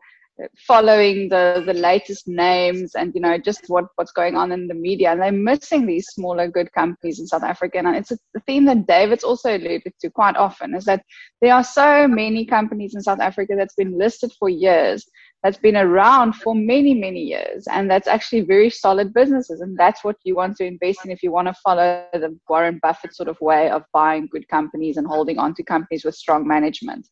following 0.58 1.30
the 1.30 1.64
the 1.66 1.74
latest 1.74 2.28
names 2.28 2.96
and 2.96 3.14
you 3.14 3.22
know 3.22 3.38
just 3.38 3.66
what 3.68 3.86
what's 3.96 4.12
going 4.12 4.36
on 4.36 4.52
in 4.52 4.68
the 4.68 4.74
media. 4.74 5.12
And 5.12 5.22
they're 5.22 5.32
missing 5.32 5.86
these 5.86 6.08
smaller 6.08 6.48
good 6.48 6.72
companies 6.72 7.20
in 7.20 7.28
south 7.28 7.44
africa. 7.44 7.78
And 7.78 7.96
it's 7.96 8.12
a 8.12 8.18
theme 8.48 8.66
that 8.66 8.88
david's 8.88 9.24
also 9.24 9.56
alluded 9.56 9.94
to 10.02 10.10
quite 10.10 10.36
often 10.36 10.74
is 10.76 10.86
that 10.86 11.04
there 11.42 11.54
are 11.54 11.64
so 11.64 12.08
many 12.08 12.46
companies 12.46 12.96
in 12.96 13.02
south 13.02 13.20
africa 13.20 13.54
that's 13.56 13.76
been 13.76 13.98
listed 13.98 14.32
for 14.40 14.50
years 14.50 15.06
that's 15.44 15.58
been 15.58 15.76
around 15.76 16.34
for 16.34 16.56
many 16.56 16.94
many 16.94 17.20
years 17.20 17.68
and 17.70 17.92
that's 17.92 18.08
actually 18.08 18.42
very 18.42 18.70
solid 18.70 19.14
businesses. 19.14 19.62
And 19.62 19.78
that's 19.78 20.04
what 20.04 20.16
you 20.24 20.36
want 20.36 20.58
to 20.58 20.66
invest 20.66 21.06
in 21.06 21.12
if 21.12 21.22
you 21.22 21.32
want 21.32 21.48
to 21.48 21.54
follow 21.64 22.08
the 22.14 22.38
warren 22.50 22.80
buffett 22.82 23.16
sort 23.16 23.30
of 23.30 23.40
way 23.42 23.70
of 23.70 23.84
buying 23.94 24.28
good 24.32 24.48
companies 24.48 24.98
and 24.98 25.06
holding 25.06 25.38
on 25.38 25.54
to 25.56 25.64
companies 25.64 26.06
with 26.06 26.16
strong 26.16 26.48
management 26.48 27.08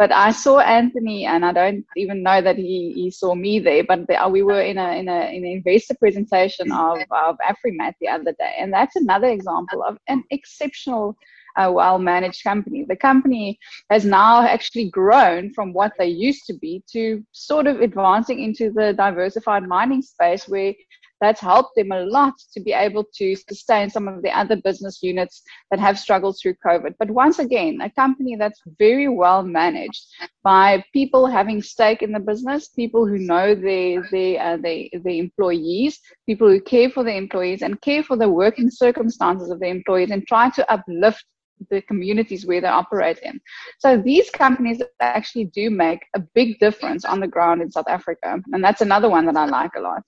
but 0.00 0.10
I 0.12 0.32
saw 0.32 0.60
Anthony, 0.60 1.26
and 1.26 1.44
I 1.44 1.52
don't 1.52 1.84
even 1.94 2.22
know 2.22 2.40
that 2.40 2.56
he, 2.56 2.92
he 2.94 3.10
saw 3.10 3.34
me 3.34 3.58
there. 3.58 3.84
But 3.84 4.06
the, 4.06 4.16
we 4.30 4.42
were 4.42 4.62
in 4.62 4.78
a 4.78 4.92
in 4.92 5.10
a 5.10 5.20
in 5.36 5.44
an 5.44 5.52
investor 5.58 5.94
presentation 5.94 6.72
of 6.72 7.00
of 7.10 7.36
Afrimat 7.52 7.92
the 8.00 8.08
other 8.08 8.32
day, 8.32 8.54
and 8.58 8.72
that's 8.72 8.96
another 8.96 9.28
example 9.28 9.82
of 9.82 9.98
an 10.08 10.24
exceptional, 10.30 11.18
uh, 11.58 11.70
well 11.70 11.98
managed 11.98 12.42
company. 12.42 12.86
The 12.88 12.96
company 12.96 13.58
has 13.90 14.06
now 14.06 14.40
actually 14.40 14.88
grown 14.88 15.52
from 15.52 15.74
what 15.74 15.92
they 15.98 16.08
used 16.08 16.46
to 16.46 16.54
be 16.54 16.82
to 16.94 17.22
sort 17.32 17.66
of 17.66 17.82
advancing 17.82 18.40
into 18.42 18.72
the 18.72 18.94
diversified 18.94 19.64
mining 19.64 20.00
space, 20.00 20.48
where 20.48 20.72
that's 21.20 21.40
helped 21.40 21.76
them 21.76 21.92
a 21.92 22.04
lot 22.04 22.34
to 22.52 22.60
be 22.60 22.72
able 22.72 23.04
to 23.14 23.36
sustain 23.36 23.90
some 23.90 24.08
of 24.08 24.22
the 24.22 24.30
other 24.30 24.56
business 24.56 25.02
units 25.02 25.42
that 25.70 25.80
have 25.80 25.98
struggled 25.98 26.36
through 26.40 26.54
COVID. 26.66 26.94
But 26.98 27.10
once 27.10 27.38
again, 27.38 27.80
a 27.82 27.90
company 27.90 28.36
that's 28.36 28.60
very 28.78 29.08
well 29.08 29.42
managed 29.42 30.04
by 30.42 30.84
people 30.92 31.26
having 31.26 31.62
stake 31.62 32.02
in 32.02 32.12
the 32.12 32.20
business, 32.20 32.68
people 32.68 33.06
who 33.06 33.18
know 33.18 33.54
their 33.54 34.08
their 34.10 34.40
uh, 34.40 34.56
their, 34.56 34.84
their 35.04 35.14
employees, 35.14 36.00
people 36.26 36.48
who 36.48 36.60
care 36.60 36.90
for 36.90 37.04
the 37.04 37.14
employees 37.14 37.62
and 37.62 37.80
care 37.80 38.02
for 38.02 38.16
the 38.16 38.28
working 38.28 38.70
circumstances 38.70 39.50
of 39.50 39.60
the 39.60 39.66
employees 39.66 40.10
and 40.10 40.26
try 40.26 40.50
to 40.50 40.72
uplift 40.72 41.24
the 41.68 41.82
communities 41.82 42.46
where 42.46 42.60
they 42.60 42.68
operate 42.68 43.18
in. 43.22 43.38
So 43.78 44.00
these 44.00 44.30
companies 44.30 44.80
actually 45.00 45.46
do 45.46 45.70
make 45.70 46.00
a 46.14 46.20
big 46.34 46.58
difference 46.58 47.04
on 47.04 47.20
the 47.20 47.28
ground 47.28 47.60
in 47.60 47.70
South 47.70 47.88
Africa. 47.88 48.38
And 48.52 48.64
that's 48.64 48.80
another 48.80 49.10
one 49.10 49.26
that 49.26 49.36
I 49.36 49.44
like 49.44 49.72
a 49.76 49.80
lot. 49.80 50.02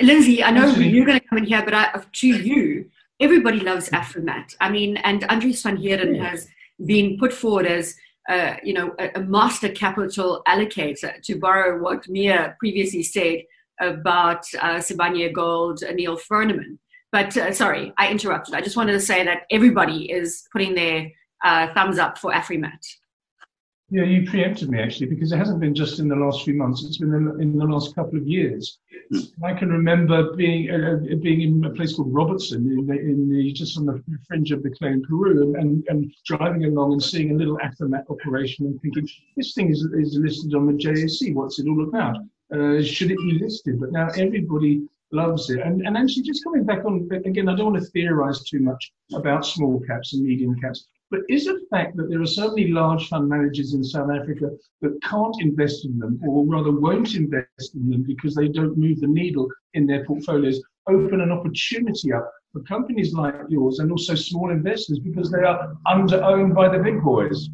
Lindsay, 0.00 0.42
I 0.42 0.50
know 0.50 0.66
you're 0.66 1.06
going 1.06 1.20
to 1.20 1.26
come 1.26 1.38
in 1.38 1.44
here, 1.44 1.62
but 1.64 1.74
I, 1.74 2.02
to 2.12 2.26
you, 2.26 2.90
everybody 3.20 3.60
loves 3.60 3.90
Afrimat. 3.90 4.54
I 4.60 4.70
mean, 4.70 4.96
and 4.98 5.22
Andries 5.22 5.62
van 5.62 5.76
Heerden 5.76 6.14
has 6.16 6.48
been 6.84 7.18
put 7.18 7.32
forward 7.32 7.66
as 7.66 7.94
uh, 8.28 8.54
you 8.62 8.72
know 8.72 8.94
a, 8.98 9.10
a, 9.16 9.20
master 9.20 9.68
capital 9.68 10.42
allocator 10.46 11.20
to 11.22 11.38
borrow 11.38 11.82
what 11.82 12.08
Mia 12.08 12.56
previously 12.60 13.02
said 13.02 13.42
about 13.80 14.44
uh, 14.60 14.76
Sibanye 14.76 15.32
Gold, 15.32 15.82
Neal 15.94 16.16
Froneman. 16.16 16.78
But 17.10 17.36
uh, 17.36 17.52
sorry, 17.52 17.92
I 17.98 18.10
interrupted. 18.10 18.54
I 18.54 18.60
just 18.60 18.76
wanted 18.76 18.92
to 18.92 19.00
say 19.00 19.24
that 19.24 19.42
everybody 19.50 20.10
is 20.10 20.46
putting 20.52 20.74
their 20.74 21.10
uh, 21.44 21.74
thumbs 21.74 21.98
up 21.98 22.16
for 22.16 22.32
Afrimat. 22.32 22.78
Yeah, 23.92 24.04
you 24.04 24.26
preempted 24.26 24.70
me 24.70 24.80
actually 24.80 25.08
because 25.08 25.32
it 25.32 25.36
hasn't 25.36 25.60
been 25.60 25.74
just 25.74 25.98
in 25.98 26.08
the 26.08 26.16
last 26.16 26.44
few 26.46 26.54
months. 26.54 26.82
It's 26.82 26.96
been 26.96 27.12
in, 27.12 27.42
in 27.42 27.58
the 27.58 27.66
last 27.66 27.94
couple 27.94 28.16
of 28.16 28.26
years. 28.26 28.78
I 29.44 29.52
can 29.52 29.68
remember 29.68 30.34
being 30.34 30.70
uh, 30.70 30.96
uh, 31.12 31.16
being 31.16 31.42
in 31.42 31.62
a 31.66 31.74
place 31.74 31.96
called 31.96 32.10
Robertson 32.10 32.60
in 32.70 32.86
the, 32.86 32.98
in 32.98 33.28
the 33.28 33.52
just 33.52 33.76
on 33.76 33.84
the 33.84 34.02
fringe 34.26 34.50
of 34.50 34.62
the 34.62 34.70
Klein 34.70 35.02
Karoo, 35.06 35.56
and, 35.56 35.84
and, 35.88 36.10
driving 36.24 36.64
along 36.64 36.92
and 36.92 37.02
seeing 37.02 37.32
a 37.32 37.34
little 37.34 37.58
Afrimat 37.58 38.08
operation 38.08 38.64
and 38.64 38.80
thinking 38.80 39.06
this 39.36 39.52
thing 39.52 39.70
is, 39.70 39.82
is 39.82 40.16
listed 40.16 40.54
on 40.54 40.64
the 40.68 40.72
JSE. 40.72 41.34
What's 41.34 41.58
it 41.58 41.68
all 41.68 41.86
about? 41.86 42.16
Uh, 42.50 42.82
should 42.82 43.10
it 43.10 43.18
be 43.18 43.40
listed? 43.42 43.78
But 43.78 43.92
now 43.92 44.08
everybody 44.16 44.88
loves 45.10 45.50
it. 45.50 45.60
And, 45.60 45.86
and 45.86 45.98
actually, 45.98 46.22
just 46.22 46.42
coming 46.44 46.64
back 46.64 46.86
on 46.86 47.10
again, 47.26 47.46
I 47.46 47.56
don't 47.56 47.72
want 47.72 47.84
to 47.84 47.90
theorize 47.90 48.42
too 48.42 48.60
much 48.60 48.90
about 49.12 49.44
small 49.44 49.80
caps 49.80 50.14
and 50.14 50.24
medium 50.24 50.58
caps. 50.62 50.86
But 51.12 51.20
is 51.28 51.46
it 51.46 51.60
the 51.60 51.66
fact 51.66 51.94
that 51.98 52.08
there 52.08 52.22
are 52.22 52.26
so 52.26 52.48
many 52.48 52.68
large 52.68 53.06
fund 53.08 53.28
managers 53.28 53.74
in 53.74 53.84
South 53.84 54.10
Africa 54.10 54.48
that 54.80 54.98
can't 55.02 55.36
invest 55.40 55.84
in 55.84 55.98
them, 55.98 56.18
or 56.26 56.46
rather 56.46 56.72
won't 56.72 57.14
invest 57.14 57.74
in 57.74 57.90
them 57.90 58.02
because 58.02 58.34
they 58.34 58.48
don't 58.48 58.78
move 58.78 58.98
the 59.00 59.06
needle 59.06 59.46
in 59.74 59.86
their 59.86 60.06
portfolios, 60.06 60.62
open 60.88 61.20
an 61.20 61.30
opportunity 61.30 62.14
up 62.14 62.32
for 62.50 62.62
companies 62.62 63.12
like 63.12 63.34
yours 63.50 63.78
and 63.78 63.92
also 63.92 64.14
small 64.14 64.50
investors 64.50 65.00
because 65.00 65.30
they 65.30 65.42
are 65.42 65.76
under 65.84 66.24
owned 66.24 66.54
by 66.54 66.70
the 66.70 66.82
big 66.82 67.02
boys? 67.02 67.50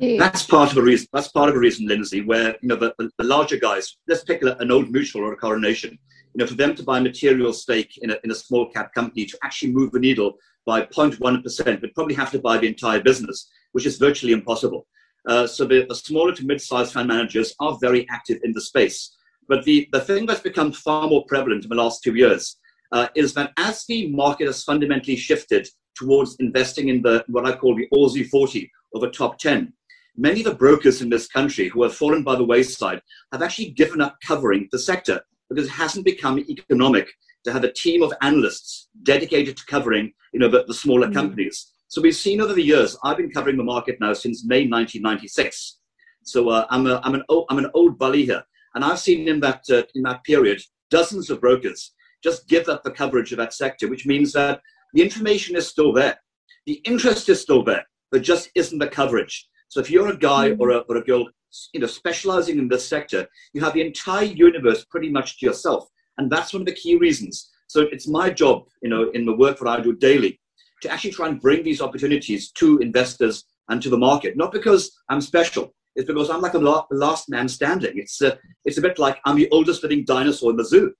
That's 0.00 0.44
part 0.44 0.72
of 0.72 0.78
a 0.78 0.82
reason. 0.82 1.08
That's 1.12 1.28
part 1.28 1.50
of 1.50 1.56
a 1.56 1.58
reason, 1.58 1.86
Lindsay, 1.86 2.22
where 2.22 2.56
you 2.62 2.68
know 2.68 2.76
the, 2.76 2.94
the 2.98 3.24
larger 3.24 3.58
guys. 3.58 3.98
Let's 4.06 4.24
pick 4.24 4.40
an 4.40 4.70
old 4.70 4.90
mutual 4.90 5.24
or 5.24 5.34
a 5.34 5.36
coronation. 5.36 5.98
You 6.32 6.38
know, 6.38 6.46
for 6.46 6.54
them 6.54 6.74
to 6.76 6.82
buy 6.82 6.98
a 6.98 7.02
material 7.02 7.52
stake 7.52 7.98
in 7.98 8.12
a, 8.12 8.16
in 8.24 8.30
a 8.30 8.34
small 8.34 8.70
cap 8.70 8.94
company 8.94 9.26
to 9.26 9.38
actually 9.42 9.72
move 9.72 9.92
the 9.92 9.98
needle 9.98 10.38
by 10.68 10.82
0.1%, 10.82 11.80
would 11.80 11.94
probably 11.94 12.14
have 12.14 12.30
to 12.30 12.38
buy 12.38 12.58
the 12.58 12.68
entire 12.68 13.00
business, 13.00 13.48
which 13.72 13.86
is 13.86 13.96
virtually 13.96 14.34
impossible. 14.34 14.86
Uh, 15.26 15.46
so 15.46 15.64
the, 15.64 15.86
the, 15.88 15.94
smaller 15.94 16.34
to 16.34 16.44
mid-sized 16.44 16.92
fund 16.92 17.08
managers 17.08 17.54
are 17.58 17.78
very 17.80 18.06
active 18.10 18.38
in 18.44 18.52
the 18.52 18.60
space. 18.60 19.16
But 19.48 19.64
the, 19.64 19.88
the 19.92 20.00
thing 20.00 20.26
that's 20.26 20.42
become 20.50 20.72
far 20.72 21.08
more 21.08 21.24
prevalent 21.26 21.64
in 21.64 21.70
the 21.70 21.82
last 21.82 22.02
two 22.02 22.14
years 22.14 22.58
uh, 22.92 23.08
is 23.16 23.32
that 23.32 23.52
as 23.56 23.86
the 23.86 24.08
market 24.08 24.46
has 24.46 24.62
fundamentally 24.62 25.16
shifted 25.16 25.66
towards 25.94 26.36
investing 26.38 26.88
in 26.90 27.00
the 27.00 27.24
what 27.28 27.46
I 27.46 27.56
call 27.56 27.74
the 27.74 27.88
ALSI 27.94 28.28
40 28.28 28.70
or 28.92 29.00
the 29.00 29.10
top 29.10 29.38
10, 29.38 29.72
many 30.18 30.40
of 30.40 30.46
the 30.46 30.54
brokers 30.54 31.00
in 31.00 31.08
this 31.08 31.28
country 31.28 31.68
who 31.68 31.82
have 31.82 31.94
fallen 31.94 32.22
by 32.22 32.36
the 32.36 32.44
wayside 32.44 33.00
have 33.32 33.40
actually 33.40 33.70
given 33.70 34.02
up 34.02 34.18
covering 34.22 34.68
the 34.70 34.78
sector 34.78 35.22
because 35.48 35.66
it 35.66 35.72
hasn't 35.72 36.04
become 36.04 36.38
economic 36.40 37.08
to 37.44 37.52
have 37.52 37.64
a 37.64 37.72
team 37.72 38.02
of 38.02 38.12
analysts 38.22 38.88
dedicated 39.02 39.56
to 39.56 39.64
covering 39.66 40.12
you 40.32 40.40
know, 40.40 40.48
the, 40.48 40.64
the 40.66 40.74
smaller 40.74 41.06
mm-hmm. 41.06 41.14
companies. 41.14 41.72
So 41.88 42.02
we've 42.02 42.16
seen 42.16 42.40
over 42.40 42.52
the 42.52 42.62
years, 42.62 42.96
I've 43.02 43.16
been 43.16 43.30
covering 43.30 43.56
the 43.56 43.64
market 43.64 43.98
now 44.00 44.12
since 44.12 44.44
May 44.44 44.68
1996. 44.68 45.78
So 46.22 46.50
uh, 46.50 46.66
I'm, 46.68 46.86
a, 46.86 47.00
I'm, 47.02 47.14
an 47.14 47.24
old, 47.28 47.46
I'm 47.48 47.58
an 47.58 47.70
old 47.74 47.98
bully 47.98 48.24
here. 48.24 48.42
And 48.74 48.84
I've 48.84 48.98
seen 48.98 49.26
in 49.26 49.40
that, 49.40 49.62
uh, 49.70 49.82
in 49.94 50.02
that 50.02 50.22
period 50.24 50.60
dozens 50.90 51.30
of 51.30 51.40
brokers 51.40 51.92
just 52.22 52.48
give 52.48 52.68
up 52.68 52.82
the 52.82 52.90
coverage 52.90 53.32
of 53.32 53.38
that 53.38 53.54
sector, 53.54 53.88
which 53.88 54.06
means 54.06 54.32
that 54.32 54.60
the 54.94 55.02
information 55.02 55.56
is 55.56 55.68
still 55.68 55.92
there. 55.92 56.18
The 56.66 56.80
interest 56.84 57.28
is 57.28 57.40
still 57.40 57.62
there, 57.62 57.86
but 58.10 58.22
just 58.22 58.50
isn't 58.54 58.78
the 58.78 58.88
coverage. 58.88 59.48
So 59.68 59.80
if 59.80 59.90
you're 59.90 60.08
a 60.08 60.16
guy 60.16 60.50
mm-hmm. 60.50 60.60
or 60.60 60.70
a, 60.70 60.78
or 60.78 60.96
a 60.96 61.04
girl 61.04 61.28
you 61.72 61.80
know, 61.80 61.86
specializing 61.86 62.58
in 62.58 62.68
this 62.68 62.86
sector, 62.86 63.26
you 63.52 63.62
have 63.62 63.72
the 63.72 63.86
entire 63.86 64.24
universe 64.24 64.84
pretty 64.84 65.10
much 65.10 65.38
to 65.38 65.46
yourself. 65.46 65.88
And 66.18 66.30
that's 66.30 66.52
one 66.52 66.62
of 66.62 66.66
the 66.66 66.74
key 66.74 66.96
reasons. 66.96 67.50
So 67.68 67.82
it's 67.92 68.08
my 68.08 68.30
job, 68.30 68.64
you 68.82 68.88
know, 68.88 69.10
in 69.10 69.24
the 69.24 69.34
work 69.34 69.58
that 69.58 69.68
I 69.68 69.80
do 69.80 69.94
daily, 69.96 70.40
to 70.82 70.90
actually 70.90 71.12
try 71.12 71.28
and 71.28 71.40
bring 71.40 71.62
these 71.62 71.80
opportunities 71.80 72.50
to 72.52 72.78
investors 72.78 73.44
and 73.68 73.82
to 73.82 73.90
the 73.90 73.98
market. 73.98 74.36
Not 74.36 74.52
because 74.52 74.92
I'm 75.08 75.20
special, 75.20 75.74
it's 75.94 76.06
because 76.06 76.30
I'm 76.30 76.40
like 76.40 76.52
the 76.52 76.86
last 76.90 77.28
man 77.28 77.48
standing. 77.48 77.98
It's 77.98 78.20
a, 78.22 78.38
it's 78.64 78.78
a 78.78 78.82
bit 78.82 78.98
like 78.98 79.18
I'm 79.24 79.36
the 79.36 79.48
oldest 79.50 79.82
living 79.82 80.04
dinosaur 80.04 80.50
in 80.50 80.56
the 80.56 80.64
zoo. 80.64 80.92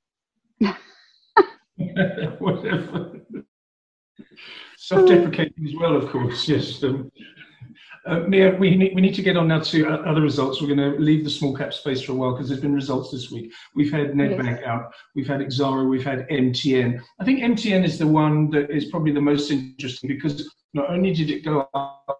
Self-deprecating 4.79 5.67
as 5.67 5.75
well, 5.79 5.97
of 5.97 6.09
course. 6.11 6.49
Yes. 6.49 6.83
Um, 6.83 7.11
uh, 8.09 8.21
Mia, 8.27 8.57
we 8.57 8.75
need, 8.75 8.95
we 8.95 9.03
need 9.03 9.15
to 9.15 9.23
get 9.23 9.37
on 9.37 9.49
now 9.49 9.61
to 9.61 9.87
other 9.87 10.23
results. 10.23 10.61
We're 10.61 10.75
going 10.75 10.93
to 10.93 10.99
leave 10.99 11.25
the 11.25 11.31
small 11.31 11.55
cap 11.55 11.75
space 11.75 12.00
for 12.00 12.12
a 12.12 12.15
while 12.15 12.33
because 12.33 12.49
there's 12.49 12.61
been 12.61 12.75
results 12.75 13.11
this 13.11 13.31
week. 13.31 13.53
We've 13.75 13.93
had 13.93 14.12
Nedbank 14.12 14.61
yes. 14.61 14.67
out, 14.67 14.93
we've 15.15 15.27
had 15.27 15.41
Exxaro, 15.41 15.88
we've 15.88 16.05
had 16.05 16.27
MTN. 16.29 17.00
I 17.21 17.25
think 17.25 17.41
MTN 17.41 17.85
is 17.85 17.99
the 17.99 18.07
one 18.07 18.50
that 18.50 18.71
is 18.71 18.87
probably 18.87 19.12
the 19.12 19.21
most 19.21 19.50
interesting 19.50 20.09
because 20.09 20.50
not 20.73 20.88
only 20.91 21.12
did 21.12 21.31
it 21.31 21.45
go 21.45 21.69
up 21.75 22.18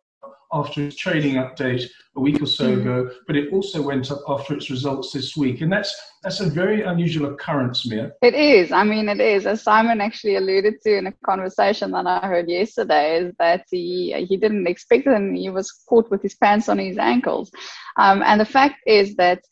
after 0.52 0.87
its 0.87 0.97
trading 0.97 1.35
update 1.35 1.85
a 2.17 2.21
week 2.21 2.40
or 2.43 2.47
so 2.47 2.64
mm. 2.64 2.81
ago, 2.81 3.11
but 3.26 3.37
it 3.37 3.52
also 3.52 3.83
went 3.83 4.11
up 4.11 4.21
after 4.28 4.55
its 4.55 4.71
results 4.71 5.12
this 5.12 5.37
week. 5.37 5.61
And 5.61 5.73
that's 5.73 5.95
that's 6.23 6.40
a 6.40 6.49
very 6.49 6.83
unusual 6.83 7.33
occurrence, 7.33 7.88
Mia. 7.88 8.12
It 8.23 8.35
is. 8.35 8.73
I 8.73 8.83
mean, 8.85 9.09
it 9.09 9.21
is. 9.21 9.47
As 9.47 9.62
Simon 9.62 10.00
actually 10.00 10.37
alluded 10.37 10.81
to 10.83 10.97
in 10.97 11.07
a 11.07 11.12
conversation 11.25 11.93
that 11.93 12.07
I 12.07 12.26
heard 12.26 12.49
yesterday, 12.49 13.19
is 13.19 13.35
that 13.38 13.64
he 13.71 14.14
he 14.28 14.37
didn't 14.37 14.67
expect 14.67 15.07
it 15.07 15.14
and 15.14 15.37
he 15.37 15.50
was 15.50 15.71
caught 15.88 16.11
with 16.11 16.23
his 16.23 16.35
pants 16.35 16.69
on 16.69 16.78
his 16.78 16.99
ankles. 16.99 17.50
Um, 17.97 18.23
and 18.25 18.40
the 18.40 18.45
fact 18.45 18.81
is 18.87 19.14
that 19.17 19.43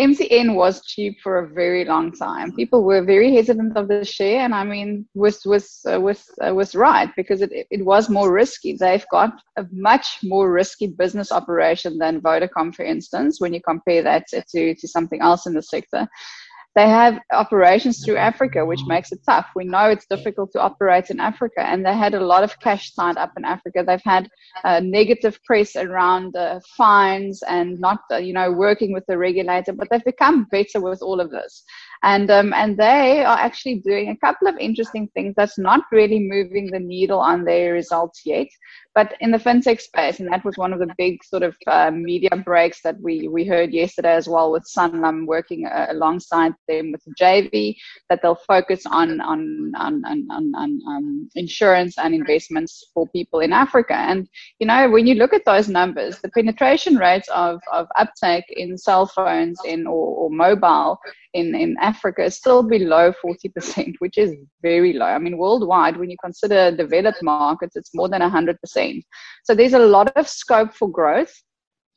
MTN 0.00 0.54
was 0.54 0.84
cheap 0.84 1.18
for 1.20 1.38
a 1.38 1.48
very 1.48 1.84
long 1.84 2.12
time. 2.12 2.52
People 2.54 2.84
were 2.84 3.02
very 3.02 3.34
hesitant 3.34 3.76
of 3.76 3.88
the 3.88 4.04
share, 4.04 4.44
and 4.44 4.54
I 4.54 4.62
mean, 4.62 5.06
was 5.14 5.44
was 5.44 5.80
uh, 5.92 6.00
was 6.00 6.24
uh, 6.40 6.54
was 6.54 6.76
right 6.76 7.10
because 7.16 7.42
it 7.42 7.50
it 7.52 7.84
was 7.84 8.08
more 8.08 8.32
risky. 8.32 8.76
They've 8.78 9.04
got 9.10 9.32
a 9.56 9.66
much 9.72 10.18
more 10.22 10.52
risky 10.52 10.86
business 10.86 11.32
operation 11.32 11.98
than 11.98 12.20
Vodacom, 12.20 12.74
for 12.74 12.84
instance, 12.84 13.40
when 13.40 13.52
you 13.52 13.60
compare 13.60 14.02
that 14.02 14.28
to 14.28 14.74
to 14.74 14.88
something 14.88 15.20
else 15.20 15.46
in 15.46 15.54
the 15.54 15.62
sector. 15.62 16.06
They 16.78 16.88
have 16.88 17.18
operations 17.32 18.04
through 18.04 18.18
Africa, 18.18 18.64
which 18.64 18.82
makes 18.86 19.10
it 19.10 19.18
tough. 19.26 19.48
We 19.56 19.64
know 19.64 19.86
it's 19.86 20.06
difficult 20.06 20.52
to 20.52 20.60
operate 20.60 21.10
in 21.10 21.18
Africa, 21.18 21.62
and 21.62 21.84
they 21.84 21.96
had 21.96 22.14
a 22.14 22.20
lot 22.20 22.44
of 22.44 22.56
cash 22.60 22.94
tied 22.94 23.16
up 23.16 23.32
in 23.36 23.44
Africa. 23.44 23.82
They've 23.84 24.00
had 24.04 24.28
uh, 24.62 24.78
negative 24.78 25.42
press 25.42 25.74
around 25.74 26.36
uh, 26.36 26.60
fines 26.76 27.42
and 27.48 27.80
not, 27.80 28.02
uh, 28.12 28.18
you 28.18 28.32
know, 28.32 28.52
working 28.52 28.92
with 28.92 29.04
the 29.08 29.18
regulator, 29.18 29.72
but 29.72 29.88
they've 29.90 30.04
become 30.04 30.46
better 30.52 30.80
with 30.80 31.02
all 31.02 31.18
of 31.18 31.32
this 31.32 31.64
and 32.02 32.30
um, 32.30 32.52
and 32.52 32.76
they 32.76 33.24
are 33.24 33.38
actually 33.38 33.76
doing 33.80 34.10
a 34.10 34.16
couple 34.16 34.46
of 34.46 34.56
interesting 34.58 35.08
things 35.14 35.34
that's 35.36 35.58
not 35.58 35.82
really 35.90 36.20
moving 36.20 36.70
the 36.70 36.78
needle 36.78 37.18
on 37.18 37.44
their 37.44 37.72
results 37.72 38.22
yet 38.24 38.46
but 38.98 39.14
in 39.20 39.30
the 39.30 39.38
fintech 39.38 39.80
space 39.80 40.18
and 40.18 40.28
that 40.32 40.44
was 40.44 40.56
one 40.56 40.72
of 40.72 40.80
the 40.80 40.92
big 40.98 41.22
sort 41.22 41.44
of 41.44 41.54
uh, 41.68 41.88
media 41.88 42.34
breaks 42.50 42.80
that 42.82 42.96
we 43.00 43.28
we 43.28 43.44
heard 43.44 43.70
yesterday 43.72 44.14
as 44.20 44.28
well 44.32 44.50
with 44.50 44.64
sanlam 44.76 45.18
working 45.34 45.60
uh, 45.66 45.86
alongside 45.90 46.52
them 46.66 46.90
with 46.90 47.04
jv 47.20 47.76
that 48.08 48.18
they'll 48.20 48.44
focus 48.54 48.82
on 49.00 49.20
on 49.20 49.40
on 49.76 50.02
on, 50.12 50.26
on, 50.36 50.44
on 50.62 50.70
um, 50.92 51.28
insurance 51.36 51.94
and 51.96 52.12
investments 52.12 52.72
for 52.92 53.06
people 53.18 53.38
in 53.38 53.52
africa 53.52 53.96
and 54.12 54.28
you 54.58 54.66
know 54.66 54.90
when 54.90 55.06
you 55.06 55.14
look 55.14 55.32
at 55.32 55.44
those 55.44 55.68
numbers 55.68 56.18
the 56.24 56.30
penetration 56.38 56.96
rates 56.96 57.28
of 57.28 57.60
of 57.72 57.86
uptake 58.02 58.48
in 58.62 58.76
cell 58.76 59.06
phones 59.06 59.60
in 59.64 59.86
or, 59.86 60.06
or 60.22 60.30
mobile 60.30 60.98
in, 61.34 61.54
in 61.54 61.76
Africa 61.80 62.24
is 62.24 62.36
still 62.36 62.62
below 62.62 63.12
40%, 63.24 63.94
which 63.98 64.18
is 64.18 64.34
very 64.62 64.92
low. 64.94 65.06
I 65.06 65.18
mean, 65.18 65.38
worldwide, 65.38 65.96
when 65.96 66.10
you 66.10 66.16
consider 66.22 66.74
developed 66.74 67.22
markets, 67.22 67.76
it's 67.76 67.94
more 67.94 68.08
than 68.08 68.22
100%. 68.22 68.56
So 69.44 69.54
there's 69.54 69.74
a 69.74 69.78
lot 69.96 70.12
of 70.16 70.28
scope 70.28 70.74
for 70.74 70.90
growth. 70.90 71.34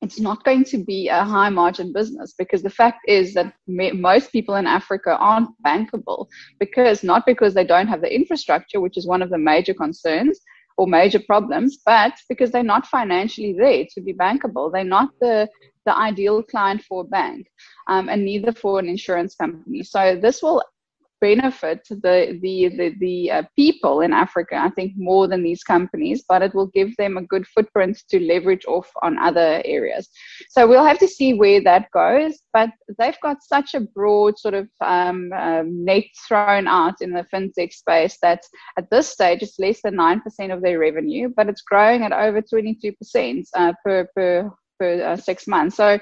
It's 0.01 0.19
not 0.19 0.43
going 0.43 0.63
to 0.65 0.83
be 0.83 1.09
a 1.09 1.23
high 1.23 1.49
margin 1.49 1.93
business 1.93 2.33
because 2.37 2.63
the 2.63 2.71
fact 2.71 2.99
is 3.07 3.35
that 3.35 3.53
most 3.67 4.31
people 4.31 4.55
in 4.55 4.65
Africa 4.65 5.15
aren't 5.17 5.49
bankable 5.65 6.27
because 6.59 7.03
not 7.03 7.25
because 7.25 7.53
they 7.53 7.63
don't 7.63 7.87
have 7.87 8.01
the 8.01 8.13
infrastructure, 8.13 8.81
which 8.81 8.97
is 8.97 9.05
one 9.05 9.21
of 9.21 9.29
the 9.29 9.37
major 9.37 9.75
concerns, 9.75 10.39
or 10.77 10.87
major 10.87 11.19
problems, 11.19 11.79
but 11.85 12.13
because 12.29 12.51
they're 12.51 12.63
not 12.63 12.87
financially 12.87 13.53
there 13.53 13.85
to 13.93 14.01
be 14.01 14.13
bankable. 14.13 14.71
They're 14.71 14.83
not 14.83 15.09
the 15.19 15.47
the 15.85 15.95
ideal 15.95 16.43
client 16.43 16.81
for 16.83 17.01
a 17.01 17.07
bank 17.19 17.47
um, 17.87 18.07
and 18.07 18.23
neither 18.23 18.51
for 18.51 18.79
an 18.79 18.87
insurance 18.87 19.33
company. 19.35 19.81
So 19.83 20.15
this 20.15 20.43
will 20.43 20.63
benefit 21.21 21.87
the 21.89 22.39
the 22.41 22.55
the, 22.77 22.95
the 22.99 23.31
uh, 23.31 23.43
people 23.55 24.01
in 24.01 24.11
Africa, 24.11 24.55
I 24.57 24.69
think, 24.71 24.93
more 24.97 25.27
than 25.27 25.43
these 25.43 25.63
companies. 25.63 26.25
But 26.27 26.41
it 26.41 26.53
will 26.53 26.67
give 26.67 26.95
them 26.97 27.17
a 27.17 27.27
good 27.33 27.45
footprint 27.47 28.01
to 28.09 28.19
leverage 28.19 28.65
off 28.65 28.89
on 29.03 29.17
other 29.19 29.61
areas. 29.63 30.09
So 30.49 30.67
we'll 30.67 30.85
have 30.91 30.99
to 30.99 31.07
see 31.07 31.33
where 31.33 31.61
that 31.63 31.89
goes. 31.91 32.39
But 32.53 32.71
they've 32.97 33.21
got 33.21 33.43
such 33.43 33.75
a 33.75 33.81
broad 33.81 34.37
sort 34.37 34.55
of 34.55 34.67
um, 34.81 35.31
um, 35.33 35.85
net 35.85 36.05
thrown 36.27 36.67
out 36.67 36.95
in 37.01 37.11
the 37.11 37.25
fintech 37.33 37.71
space 37.73 38.17
that 38.21 38.41
at 38.77 38.89
this 38.89 39.07
stage 39.09 39.41
it's 39.41 39.59
less 39.59 39.79
than 39.83 39.95
nine 39.95 40.21
percent 40.21 40.51
of 40.51 40.61
their 40.61 40.79
revenue, 40.79 41.29
but 41.35 41.47
it's 41.47 41.61
growing 41.61 42.03
at 42.03 42.13
over 42.13 42.41
twenty 42.41 42.75
two 42.81 42.93
percent 42.93 43.47
uh, 43.55 43.73
per 43.85 44.07
per 44.15 44.51
per 44.79 45.03
uh, 45.03 45.15
six 45.15 45.47
months. 45.47 45.77
So 45.77 45.99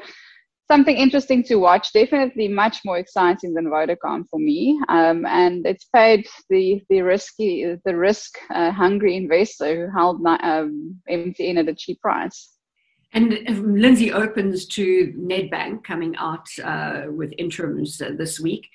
something 0.71 0.95
interesting 0.95 1.43
to 1.43 1.55
watch. 1.55 1.91
Definitely 1.93 2.47
much 2.47 2.79
more 2.85 2.97
exciting 2.97 3.53
than 3.53 3.65
Vodacom 3.65 4.25
for 4.29 4.39
me, 4.39 4.79
um, 4.87 5.25
and 5.25 5.65
it's 5.65 5.85
paid 5.85 6.27
the 6.49 6.81
the 6.89 7.01
risky 7.01 7.75
the 7.85 7.95
risk 7.95 8.37
uh, 8.53 8.71
hungry 8.71 9.15
investor 9.15 9.87
who 9.87 9.97
held 9.97 10.25
um, 10.25 10.95
MTN 11.09 11.59
at 11.59 11.69
a 11.69 11.75
cheap 11.75 11.99
price. 12.01 12.51
And 13.11 13.39
Lindsay 13.81 14.11
opens 14.11 14.67
to 14.67 15.13
Nedbank 15.17 15.83
coming 15.83 16.15
out 16.17 16.47
uh, 16.63 17.05
with 17.07 17.33
interims 17.39 17.99
uh, 17.99 18.11
this 18.15 18.39
week. 18.39 18.69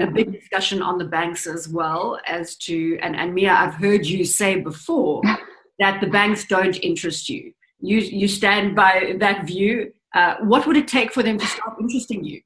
A 0.00 0.08
big 0.08 0.32
discussion 0.32 0.82
on 0.82 0.98
the 0.98 1.04
banks 1.04 1.46
as 1.46 1.68
well 1.68 2.18
as 2.26 2.56
to, 2.56 2.98
and, 3.00 3.14
and 3.14 3.32
Mia, 3.32 3.52
I've 3.52 3.74
heard 3.74 4.04
you 4.04 4.24
say 4.24 4.56
before 4.56 5.22
that 5.78 6.00
the 6.00 6.08
banks 6.08 6.44
don't 6.48 6.76
interest 6.82 7.28
you. 7.28 7.52
You, 7.78 7.98
you 7.98 8.26
stand 8.26 8.74
by 8.74 9.14
that 9.20 9.46
view 9.46 9.92
uh, 10.16 10.36
what 10.40 10.66
would 10.66 10.76
it 10.76 10.88
take 10.88 11.12
for 11.12 11.22
them 11.22 11.38
to 11.38 11.46
stop 11.46 11.76
interesting 11.80 12.24
you? 12.24 12.40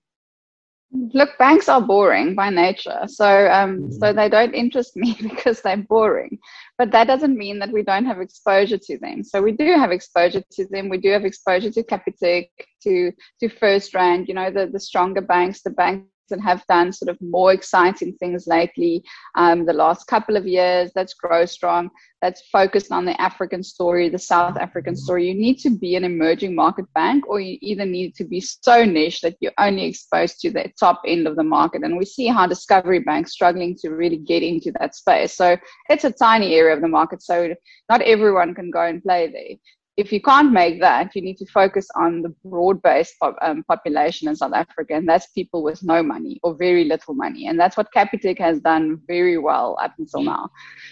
Look, 0.93 1.39
banks 1.39 1.69
are 1.69 1.81
boring 1.81 2.35
by 2.35 2.51
nature, 2.51 3.03
so 3.07 3.49
um, 3.49 3.93
so 3.93 4.13
they 4.13 4.29
don't 4.29 4.55
interest 4.55 4.97
me 4.97 5.17
because 5.23 5.61
they're 5.61 5.77
boring. 5.77 6.37
But 6.79 6.91
that 6.91 7.07
doesn't 7.07 7.39
mean 7.39 7.61
that 7.61 7.71
we 7.71 7.85
don't 7.85 8.07
have 8.07 8.21
exposure 8.21 8.79
to 8.79 8.99
them. 8.99 9.23
So 9.23 9.41
we 9.41 9.53
do 9.53 9.77
have 9.79 9.93
exposure 9.93 10.43
to 10.51 10.67
them. 10.67 10.89
We 10.89 10.99
do 10.99 11.11
have 11.11 11.25
exposure 11.25 11.71
to 11.71 11.85
Capitec, 11.85 12.49
to 12.83 13.13
to 13.39 13.49
FirstRand. 13.49 14.27
You 14.27 14.35
know, 14.35 14.51
the 14.51 14.67
the 14.67 14.81
stronger 14.81 15.21
banks, 15.21 15.63
the 15.63 15.71
banks 15.71 16.09
that 16.31 16.41
have 16.41 16.65
done 16.67 16.93
sort 16.93 17.09
of 17.09 17.19
more 17.21 17.53
exciting 17.53 18.15
things 18.15 18.47
lately 18.47 19.05
um, 19.37 19.67
the 19.67 19.73
last 19.73 20.07
couple 20.07 20.37
of 20.37 20.47
years. 20.47 20.91
That's 20.95 21.15
Grow 21.15 21.45
Strong. 21.45 21.91
That's 22.23 22.43
focused 22.53 22.93
on 22.93 23.05
the 23.05 23.19
African 23.21 23.63
story, 23.63 24.09
the 24.09 24.19
South 24.19 24.57
African 24.57 24.97
story. 24.97 25.27
You 25.27 25.35
need 25.35 25.59
to 25.61 25.71
be 25.71 25.97
an 25.97 26.05
emerging 26.05 26.55
market 26.55 26.85
bank, 26.95 27.29
or 27.29 27.41
you 27.41 27.59
either 27.63 27.87
need 27.87 28.15
to 28.17 28.25
be 28.25 28.41
so 28.41 28.85
niche 28.85 29.21
that 29.23 29.37
you're 29.41 29.53
only 29.59 29.85
exposed 29.85 30.41
to 30.41 30.51
the 30.51 30.71
top 30.79 31.01
end 31.07 31.27
of 31.27 31.37
the 31.37 31.45
market. 31.45 31.83
And 31.83 31.97
we 31.97 32.05
see 32.05 32.27
how 32.27 32.47
Discovery 32.47 32.99
Bank 32.99 33.29
struggling 33.29 33.77
to 33.81 33.91
really 33.91 34.19
get 34.19 34.43
into 34.43 34.73
that 34.79 34.95
space. 34.95 35.35
So 35.35 35.57
it's 35.89 36.05
a 36.05 36.13
tiny 36.13 36.55
area 36.55 36.75
of 36.75 36.83
the 36.83 36.89
market. 36.89 37.23
So 37.23 37.55
not 37.89 38.03
everyone 38.03 38.55
can 38.55 38.71
go 38.71 38.83
and 38.83 39.03
play 39.03 39.31
there 39.31 39.57
if 40.01 40.11
you 40.13 40.21
can't 40.21 40.51
make 40.51 40.81
that, 40.81 41.15
you 41.15 41.23
need 41.23 41.37
to 41.37 41.47
focus 41.47 41.87
on 41.95 42.23
the 42.23 42.31
broad-based 42.45 43.15
um, 43.43 43.63
population 43.65 44.29
in 44.29 44.35
South 44.35 44.55
Africa, 44.55 44.95
and 44.95 45.07
that's 45.09 45.27
people 45.29 45.63
with 45.63 45.83
no 45.83 46.03
money 46.03 46.41
or 46.43 46.55
very 46.55 46.85
little 46.85 47.15
money, 47.15 47.47
and 47.49 47.61
that's 47.61 47.77
what 47.77 47.93
Capitec 47.95 48.39
has 48.39 48.61
done 48.61 49.01
very 49.07 49.39
well 49.39 49.77
up 49.83 49.93
until 49.99 50.23
now. 50.23 50.49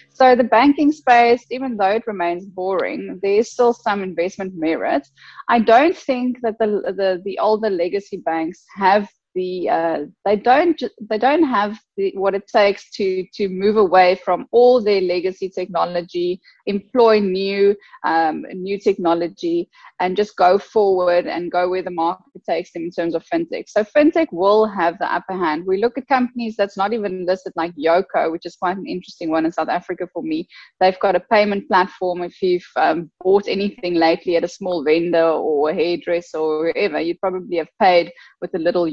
So 0.09 0.35
the 0.35 0.43
banking 0.43 0.91
space, 0.91 1.43
even 1.49 1.75
though 1.75 1.95
it 1.99 2.07
remains 2.07 2.45
boring, 2.45 3.19
there 3.23 3.39
is 3.39 3.51
still 3.51 3.73
some 3.73 4.03
investment 4.03 4.53
merit. 4.55 5.07
I 5.47 5.59
don't 5.59 5.97
think 5.97 6.37
that 6.43 6.57
the 6.59 6.67
the, 6.99 7.21
the 7.25 7.39
older 7.39 7.69
legacy 7.69 8.17
banks 8.17 8.63
have 8.75 9.09
the 9.35 9.69
uh, 9.69 9.99
they 10.25 10.35
don't 10.35 10.81
they 11.09 11.17
don't 11.17 11.43
have 11.43 11.79
the, 11.97 12.11
what 12.15 12.35
it 12.35 12.47
takes 12.47 12.89
to 12.91 13.25
to 13.33 13.49
move 13.49 13.77
away 13.77 14.19
from 14.23 14.47
all 14.51 14.81
their 14.81 15.01
legacy 15.01 15.49
technology, 15.49 16.41
employ 16.65 17.19
new 17.19 17.75
um, 18.05 18.45
new 18.53 18.79
technology, 18.79 19.69
and 19.99 20.17
just 20.17 20.35
go 20.35 20.57
forward 20.57 21.27
and 21.27 21.51
go 21.51 21.69
where 21.69 21.83
the 21.83 21.91
market 21.91 22.43
takes 22.47 22.71
them 22.71 22.83
in 22.83 22.91
terms 22.91 23.15
of 23.15 23.25
fintech. 23.31 23.65
So 23.67 23.83
fintech 23.83 24.27
will 24.31 24.65
have 24.67 24.97
the 24.99 25.13
upper 25.13 25.33
hand. 25.33 25.65
We 25.65 25.77
look 25.77 25.97
at 25.97 26.07
companies 26.07 26.55
that's 26.55 26.77
not 26.77 26.93
even 26.93 27.25
listed 27.25 27.53
like 27.55 27.73
Yoco, 27.75 28.31
which 28.31 28.45
is 28.45 28.55
quite 28.55 28.77
an 28.77 28.87
interesting 28.87 29.29
one 29.29 29.45
in 29.45 29.51
South 29.51 29.69
Africa 29.69 30.07
for 30.13 30.23
me. 30.23 30.47
They've 30.79 30.99
got 30.99 31.15
a 31.15 31.19
payment 31.19 31.67
platform. 31.67 32.23
If 32.23 32.41
you've 32.41 32.69
um, 32.75 33.11
bought 33.21 33.47
anything 33.47 33.95
lately 33.95 34.37
at 34.37 34.43
a 34.43 34.47
small 34.47 34.83
vendor 34.83 35.23
or 35.23 35.69
a 35.69 35.73
hairdresser 35.73 36.37
or 36.37 36.59
wherever, 36.59 36.99
you'd 36.99 37.19
probably 37.19 37.57
have 37.57 37.69
paid 37.79 38.11
with 38.41 38.53
a 38.55 38.59
little 38.59 38.87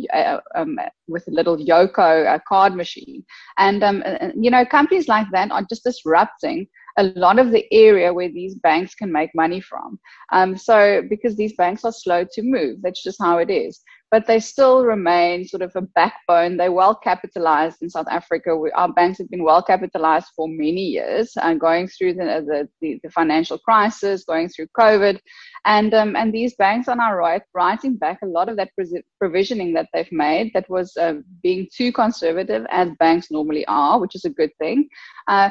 um, 0.54 0.78
with 1.09 1.26
a 1.28 1.30
little 1.30 1.56
Yoco 1.56 2.40
card 2.49 2.74
machine. 2.74 3.24
And 3.59 3.83
um, 3.83 4.03
you 4.38 4.50
know, 4.50 4.64
companies 4.64 5.09
like 5.09 5.27
that 5.33 5.50
are 5.50 5.64
just 5.68 5.85
disrupting 5.85 6.66
a 6.98 7.05
lot 7.16 7.38
of 7.38 7.50
the 7.50 7.64
area 7.72 8.12
where 8.12 8.31
these 8.31 8.55
banks 8.55 8.94
can 8.94 9.12
make 9.12 9.31
money 9.35 9.61
from. 9.61 9.98
Um, 10.33 10.57
so 10.57 11.03
because 11.11 11.37
these 11.37 11.55
banks 11.55 11.85
are 11.85 11.92
slow 11.92 12.24
to 12.33 12.42
move, 12.42 12.79
that's 12.83 13.03
just 13.03 13.20
how 13.20 13.38
it 13.38 13.50
is 13.50 13.81
but 14.11 14.27
they 14.27 14.38
still 14.38 14.85
remain 14.85 15.45
sort 15.45 15.62
of 15.62 15.73
a 15.75 15.81
backbone. 15.81 16.57
They're 16.57 16.71
well 16.71 16.95
capitalized 16.95 17.83
in 17.83 17.90
South 17.90 18.07
Africa. 18.09 18.57
We, 18.57 18.71
our 18.73 18.92
banks 18.92 19.19
have 19.19 19.29
been 19.31 19.42
well 19.42 19.62
capitalized 19.62 20.29
for 20.37 20.49
many 20.49 20.83
years 20.83 21.33
and 21.37 21.59
going 21.61 21.88
through 21.88 22.14
the, 22.14 22.69
the, 22.81 23.01
the, 23.03 23.11
financial 23.11 23.59
crisis, 23.59 24.25
going 24.25 24.49
through 24.49 24.69
COVID. 24.79 25.19
And, 25.64 25.92
um, 25.92 26.14
and 26.14 26.33
these 26.33 26.55
banks 26.55 26.87
are 26.87 26.97
now 26.97 27.14
right, 27.14 27.42
writing 27.53 27.97
back 27.97 28.21
a 28.23 28.27
lot 28.27 28.49
of 28.49 28.57
that 28.59 28.71
provisioning 29.19 29.73
that 29.75 29.88
they've 29.92 30.12
made 30.12 30.53
that 30.55 30.71
was 30.71 30.97
uh, 30.97 31.14
being 31.42 31.66
too 31.75 31.90
conservative, 31.90 32.64
as 32.71 32.90
banks 33.01 33.31
normally 33.31 33.66
are, 33.66 33.99
which 33.99 34.14
is 34.14 34.25
a 34.25 34.31
good 34.31 34.51
thing. 34.59 34.88
Uh, 35.27 35.51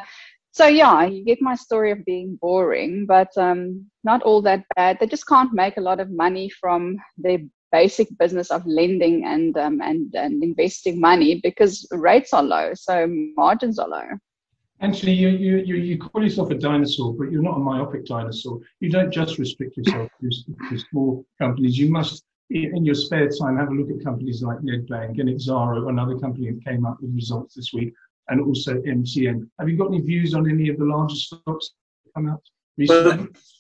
so 0.56 0.68
yeah, 0.68 1.04
you 1.04 1.26
get 1.26 1.42
my 1.42 1.54
story 1.54 1.92
of 1.92 2.06
being 2.06 2.40
boring, 2.42 3.06
but 3.06 3.28
um, 3.36 3.86
not 4.06 4.24
all 4.24 4.42
that 4.44 4.64
bad. 4.78 4.98
They 4.98 5.08
just 5.08 5.28
can't 5.28 5.52
make 5.52 5.76
a 5.76 5.82
lot 5.82 6.00
of 6.00 6.10
money 6.10 6.50
from 6.50 6.96
their 7.18 7.40
basic 7.72 8.08
business 8.18 8.52
of 8.52 8.66
lending 8.66 9.26
and, 9.26 9.58
um, 9.58 9.82
and, 9.82 10.14
and 10.16 10.44
investing 10.44 11.00
money 11.00 11.40
because 11.44 11.88
rates 11.92 12.34
are 12.34 12.44
low, 12.44 12.74
so 12.74 13.08
margins 13.36 13.80
are 13.80 13.88
low. 13.88 14.08
Actually, 14.82 15.14
you, 15.14 15.30
you, 15.30 15.58
you, 15.58 15.76
you 15.76 15.98
call 15.98 16.22
yourself 16.22 16.52
a 16.52 16.56
dinosaur, 16.56 17.14
but 17.14 17.32
you're 17.32 17.42
not 17.42 17.58
a 17.58 17.60
myopic 17.60 18.06
dinosaur. 18.06 18.60
You 18.82 18.90
don't 18.90 19.12
just 19.12 19.38
restrict 19.38 19.78
yourself 19.78 20.10
to, 20.22 20.78
small 20.92 21.26
companies. 21.40 21.78
You 21.78 21.90
must, 21.90 22.26
in 22.50 22.84
your 22.84 22.96
spare 22.96 23.30
time, 23.30 23.58
have 23.58 23.70
a 23.70 23.74
look 23.74 23.90
at 23.90 24.04
companies 24.04 24.44
like 24.44 24.60
Nedbank 24.60 25.20
and 25.20 25.30
Exxaro, 25.30 25.90
another 25.90 26.20
company 26.20 26.52
that 26.52 26.66
came 26.66 26.86
up 26.86 26.98
with 27.02 27.16
results 27.16 27.56
this 27.56 27.72
week, 27.74 27.94
and 28.28 28.42
also 28.42 28.76
MTN. 28.82 29.48
Have 29.60 29.70
you 29.70 29.78
got 29.78 29.88
any 29.88 30.02
views 30.02 30.34
on 30.34 30.50
any 30.50 30.68
of 30.68 30.78
the 30.78 30.86
larger 30.86 31.16
stocks 31.16 31.72
that 32.04 32.14
come 32.14 32.30
out 32.30 32.42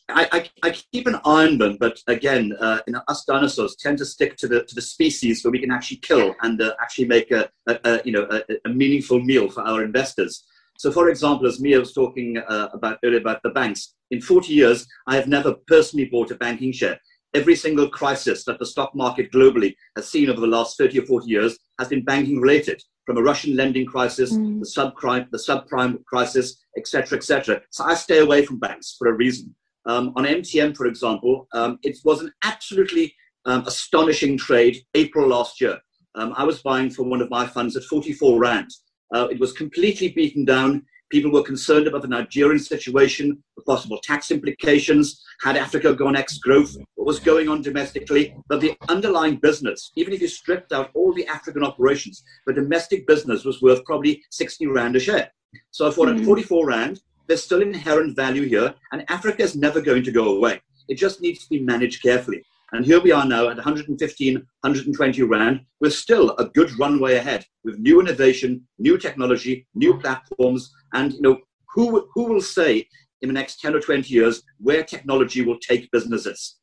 I, 0.08 0.28
I, 0.32 0.50
I, 0.62 0.70
keep 0.92 1.08
an 1.08 1.16
eye 1.16 1.48
on 1.48 1.58
them, 1.58 1.78
but 1.80 2.00
again, 2.08 2.54
uh, 2.60 2.80
you 2.86 2.94
know, 2.94 3.02
us 3.08 3.26
dinosaurs 3.26 3.76
tend 3.76 3.98
to 3.98 4.06
stick 4.06 4.38
to 4.38 4.48
the 4.48 4.64
to 4.64 4.76
the 4.76 4.82
species 4.82 5.44
where 5.44 5.52
we 5.52 5.60
can 5.60 5.72
actually 5.72 5.98
kill 5.98 6.36
and 6.42 6.62
uh, 6.62 6.76
actually 6.80 7.06
make 7.06 7.32
a, 7.32 7.50
a, 7.68 7.80
a 7.84 8.02
you 8.06 8.12
know 8.12 8.28
a, 8.30 8.42
a, 8.66 8.70
meaningful 8.70 9.20
meal 9.20 9.50
for 9.50 9.62
our 9.62 9.84
investors. 9.84 10.46
So, 10.78 10.92
for 10.92 11.10
example, 11.10 11.48
as 11.48 11.60
Mia 11.60 11.80
was 11.80 11.94
talking 11.94 12.38
uh, 12.38 12.70
about 12.74 13.00
earlier 13.04 13.20
about 13.20 13.42
the 13.42 13.50
banks, 13.50 13.96
in 14.12 14.22
40 14.22 14.54
years, 14.54 14.86
I 15.08 15.16
have 15.16 15.28
never 15.28 15.56
personally 15.68 16.06
bought 16.06 16.32
a 16.32 16.36
banking 16.36 16.72
share. 16.72 17.00
Every 17.34 17.56
single 17.56 17.90
crisis 17.90 18.46
that 18.46 18.60
the 18.60 18.66
stock 18.66 18.94
market 18.94 19.32
globally 19.32 19.76
has 19.96 20.08
seen 20.08 20.30
over 20.30 20.42
the 20.42 20.48
last 20.48 20.78
30 20.78 21.00
or 21.00 21.06
40 21.06 21.28
years 21.28 21.58
has 21.80 21.88
been 21.88 22.04
banking 22.04 22.40
related 22.40 22.82
from 23.06 23.18
a 23.18 23.22
Russian 23.22 23.56
lending 23.56 23.86
crisis, 23.86 24.34
mm. 24.34 24.60
the 24.60 24.66
subprime, 24.66 25.30
the 25.32 25.38
subprime 25.38 26.04
crisis, 26.06 26.58
etc., 26.78 27.18
etc. 27.18 27.62
So 27.70 27.84
I 27.84 27.94
stay 27.96 28.20
away 28.20 28.46
from 28.46 28.60
banks 28.60 28.96
for 28.98 29.08
a 29.08 29.14
reason. 29.14 29.56
Um, 29.86 30.14
on 30.16 30.26
MTN, 30.26 30.76
for 30.76 30.88
example, 30.88 31.48
um, 31.54 31.78
it 31.84 31.98
was 32.04 32.22
an 32.22 32.32
absolutely 32.44 33.14
um, 33.46 33.64
astonishing 33.68 34.38
trade 34.38 34.78
April 34.96 35.28
last 35.28 35.62
year. 35.62 35.80
Um, 36.16 36.34
I 36.36 36.44
was 36.44 36.62
buying 36.62 36.90
for 36.90 37.04
one 37.04 37.22
of 37.22 37.30
my 37.30 37.46
funds 37.46 37.76
at 37.76 37.84
44 37.84 38.40
Rand. 38.40 38.72
Uh, 39.14 39.28
it 39.30 39.40
was 39.40 39.52
completely 39.52 40.10
beaten 40.10 40.46
down. 40.46 40.84
People 41.16 41.32
were 41.32 41.44
concerned 41.44 41.88
about 41.88 42.02
the 42.02 42.10
Nigerian 42.10 42.60
situation, 42.60 43.42
the 43.56 43.64
possible 43.64 43.98
tax 44.04 44.32
implications. 44.32 45.24
Had 45.40 45.56
Africa 45.56 45.94
gone 45.94 46.18
ex 46.18 46.40
growth? 46.40 46.76
What 46.96 47.08
was 47.08 47.22
going 47.22 47.48
on 47.48 47.62
domestically? 47.62 48.36
But 48.50 48.60
the 48.60 48.76
underlying 48.90 49.38
business, 49.38 49.94
even 49.96 50.14
if 50.14 50.20
you 50.20 50.28
stripped 50.28 50.74
out 50.74 50.92
all 50.94 51.14
the 51.14 51.26
African 51.28 51.64
operations, 51.64 52.22
the 52.46 52.52
domestic 52.52 53.08
business 53.08 53.46
was 53.46 53.62
worth 53.62 53.86
probably 53.86 54.22
60 54.30 54.68
Rand 54.68 54.98
a 54.98 55.00
share. 55.00 55.32
So 55.72 55.88
I 55.88 55.92
thought 55.92 56.10
mm-hmm. 56.10 56.20
at 56.20 56.26
44 56.26 56.68
Rand, 56.68 57.00
there's 57.28 57.46
still 57.46 57.62
inherent 57.62 58.18
value 58.18 58.46
here, 58.46 58.76
and 58.92 59.10
Africa 59.10 59.42
is 59.42 59.56
never 59.56 59.80
going 59.80 60.04
to 60.04 60.12
go 60.12 60.36
away. 60.36 60.60
It 60.90 60.96
just 60.96 61.22
needs 61.22 61.46
to 61.46 61.50
be 61.50 61.62
managed 61.62 62.04
carefully. 62.04 62.44
And 62.76 62.86
here 62.86 63.00
we 63.00 63.14
are 63.14 63.26
now 63.26 63.48
at 63.48 63.56
115, 63.56 64.36
120 64.36 65.24
Rand, 65.24 65.62
with 65.80 65.94
still 65.94 66.32
a 66.32 66.50
good 66.50 66.78
runway 66.78 67.16
ahead 67.16 67.46
with 67.64 67.80
new 67.80 68.02
innovation, 68.02 68.68
new 68.80 68.98
technology, 68.98 69.66
new 69.76 69.98
platforms, 69.98 70.74
and 70.94 71.14
you 71.14 71.22
know, 71.22 71.38
who, 71.74 72.10
who 72.14 72.26
will 72.26 72.42
say 72.42 72.86
in 73.22 73.30
the 73.30 73.34
next 73.34 73.62
10 73.62 73.76
or 73.76 73.80
20 73.80 74.14
years 74.14 74.44
where 74.60 74.84
technology 74.84 75.42
will 75.42 75.58
take 75.60 75.90
businesses? 75.92 76.58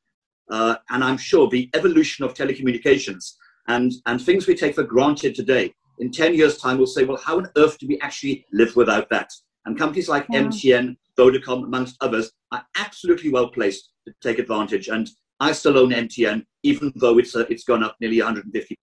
Uh, 0.50 0.76
and 0.90 1.02
I'm 1.02 1.16
sure 1.16 1.48
the 1.48 1.70
evolution 1.72 2.26
of 2.26 2.34
telecommunications 2.34 3.32
and, 3.68 3.90
and 4.04 4.20
things 4.20 4.46
we 4.46 4.54
take 4.54 4.74
for 4.74 4.84
granted 4.84 5.34
today 5.34 5.72
in 5.98 6.10
10 6.10 6.34
years' 6.34 6.58
time 6.58 6.76
will 6.76 6.86
say, 6.86 7.04
well, 7.04 7.20
how 7.24 7.38
on 7.38 7.48
earth 7.56 7.78
do 7.78 7.88
we 7.88 7.98
actually 8.00 8.44
live 8.52 8.76
without 8.76 9.08
that? 9.08 9.30
And 9.64 9.78
companies 9.78 10.10
like 10.10 10.26
yeah. 10.28 10.42
MTN, 10.42 10.96
Vodacom, 11.18 11.64
amongst 11.64 11.96
others, 12.02 12.32
are 12.50 12.66
absolutely 12.76 13.30
well 13.30 13.48
placed 13.48 13.92
to 14.06 14.12
take 14.20 14.38
advantage. 14.38 14.88
And 14.88 15.08
I 15.42 15.52
still 15.52 15.78
own 15.78 15.90
MTN, 15.90 16.44
even 16.62 16.92
though 16.96 17.18
it's, 17.18 17.34
uh, 17.34 17.44
it's 17.50 17.64
gone 17.64 17.82
up 17.82 17.96
nearly 18.00 18.18
150%. 18.18 18.76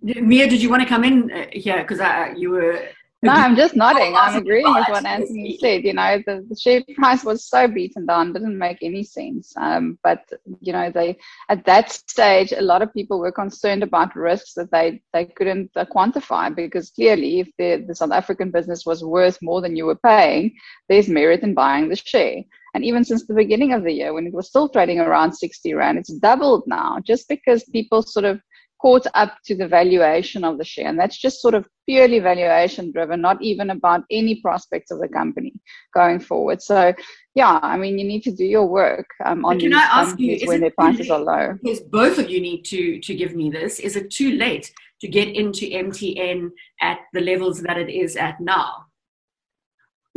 Mia, 0.00 0.48
did 0.48 0.62
you 0.62 0.70
want 0.70 0.82
to 0.82 0.88
come 0.88 1.04
in 1.04 1.30
uh, 1.32 1.46
here? 1.52 1.78
Because 1.78 2.00
uh, 2.00 2.32
you 2.36 2.50
were 2.50 2.88
no, 3.20 3.32
I'm 3.32 3.56
just 3.56 3.74
nodding. 3.74 4.14
I'm 4.14 4.36
agreeing 4.36 4.72
with 4.72 4.88
what 4.88 5.04
Anthony 5.04 5.58
said. 5.58 5.82
You 5.82 5.94
know, 5.94 6.22
the, 6.24 6.46
the 6.48 6.54
share 6.54 6.84
price 6.94 7.24
was 7.24 7.44
so 7.44 7.66
beaten 7.66 8.06
down, 8.06 8.32
didn't 8.32 8.56
make 8.56 8.78
any 8.80 9.02
sense. 9.02 9.52
Um, 9.56 9.98
but 10.04 10.20
you 10.60 10.72
know, 10.72 10.92
they 10.92 11.18
at 11.48 11.64
that 11.64 11.90
stage, 11.90 12.52
a 12.52 12.62
lot 12.62 12.80
of 12.80 12.94
people 12.94 13.18
were 13.18 13.32
concerned 13.32 13.82
about 13.82 14.14
risks 14.14 14.54
that 14.54 14.70
they 14.70 15.02
they 15.12 15.24
couldn't 15.24 15.72
uh, 15.74 15.84
quantify 15.86 16.54
because 16.54 16.90
clearly, 16.90 17.40
if 17.40 17.48
the 17.58 17.84
the 17.88 17.94
South 17.94 18.12
African 18.12 18.52
business 18.52 18.86
was 18.86 19.02
worth 19.02 19.38
more 19.42 19.60
than 19.60 19.74
you 19.74 19.86
were 19.86 19.96
paying, 19.96 20.54
there's 20.88 21.08
merit 21.08 21.42
in 21.42 21.54
buying 21.54 21.88
the 21.88 21.96
share. 21.96 22.42
And 22.74 22.84
even 22.84 23.04
since 23.04 23.26
the 23.26 23.34
beginning 23.34 23.72
of 23.72 23.82
the 23.82 23.92
year, 23.92 24.12
when 24.12 24.26
it 24.26 24.32
was 24.32 24.48
still 24.48 24.68
trading 24.68 25.00
around 25.00 25.32
60 25.32 25.74
rand, 25.74 25.98
it's 25.98 26.12
doubled 26.12 26.64
now, 26.66 26.98
just 27.04 27.28
because 27.28 27.64
people 27.64 28.02
sort 28.02 28.24
of 28.24 28.40
caught 28.80 29.06
up 29.14 29.36
to 29.44 29.56
the 29.56 29.66
valuation 29.66 30.44
of 30.44 30.58
the 30.58 30.64
share. 30.64 30.86
And 30.86 30.98
that's 30.98 31.18
just 31.18 31.40
sort 31.40 31.54
of 31.54 31.66
purely 31.88 32.20
valuation 32.20 32.92
driven, 32.92 33.20
not 33.20 33.42
even 33.42 33.70
about 33.70 34.04
any 34.10 34.40
prospects 34.40 34.90
of 34.90 35.00
the 35.00 35.08
company 35.08 35.52
going 35.94 36.20
forward. 36.20 36.62
So, 36.62 36.94
yeah, 37.34 37.58
I 37.62 37.76
mean, 37.76 37.98
you 37.98 38.06
need 38.06 38.22
to 38.22 38.32
do 38.32 38.44
your 38.44 38.66
work 38.66 39.06
um, 39.24 39.44
on 39.44 39.58
these 39.58 39.74
companies 39.74 40.42
you, 40.42 40.48
when 40.48 40.60
their 40.60 40.70
prices 40.70 41.10
are 41.10 41.20
low. 41.20 41.58
Because 41.62 41.80
both 41.80 42.18
of 42.18 42.30
you 42.30 42.40
need 42.40 42.62
to, 42.64 43.00
to 43.00 43.14
give 43.14 43.34
me 43.34 43.50
this. 43.50 43.80
Is 43.80 43.96
it 43.96 44.10
too 44.10 44.32
late 44.32 44.72
to 45.00 45.08
get 45.08 45.28
into 45.28 45.66
MTN 45.66 46.50
at 46.80 46.98
the 47.12 47.20
levels 47.20 47.60
that 47.62 47.78
it 47.78 47.90
is 47.90 48.16
at 48.16 48.40
now? 48.40 48.87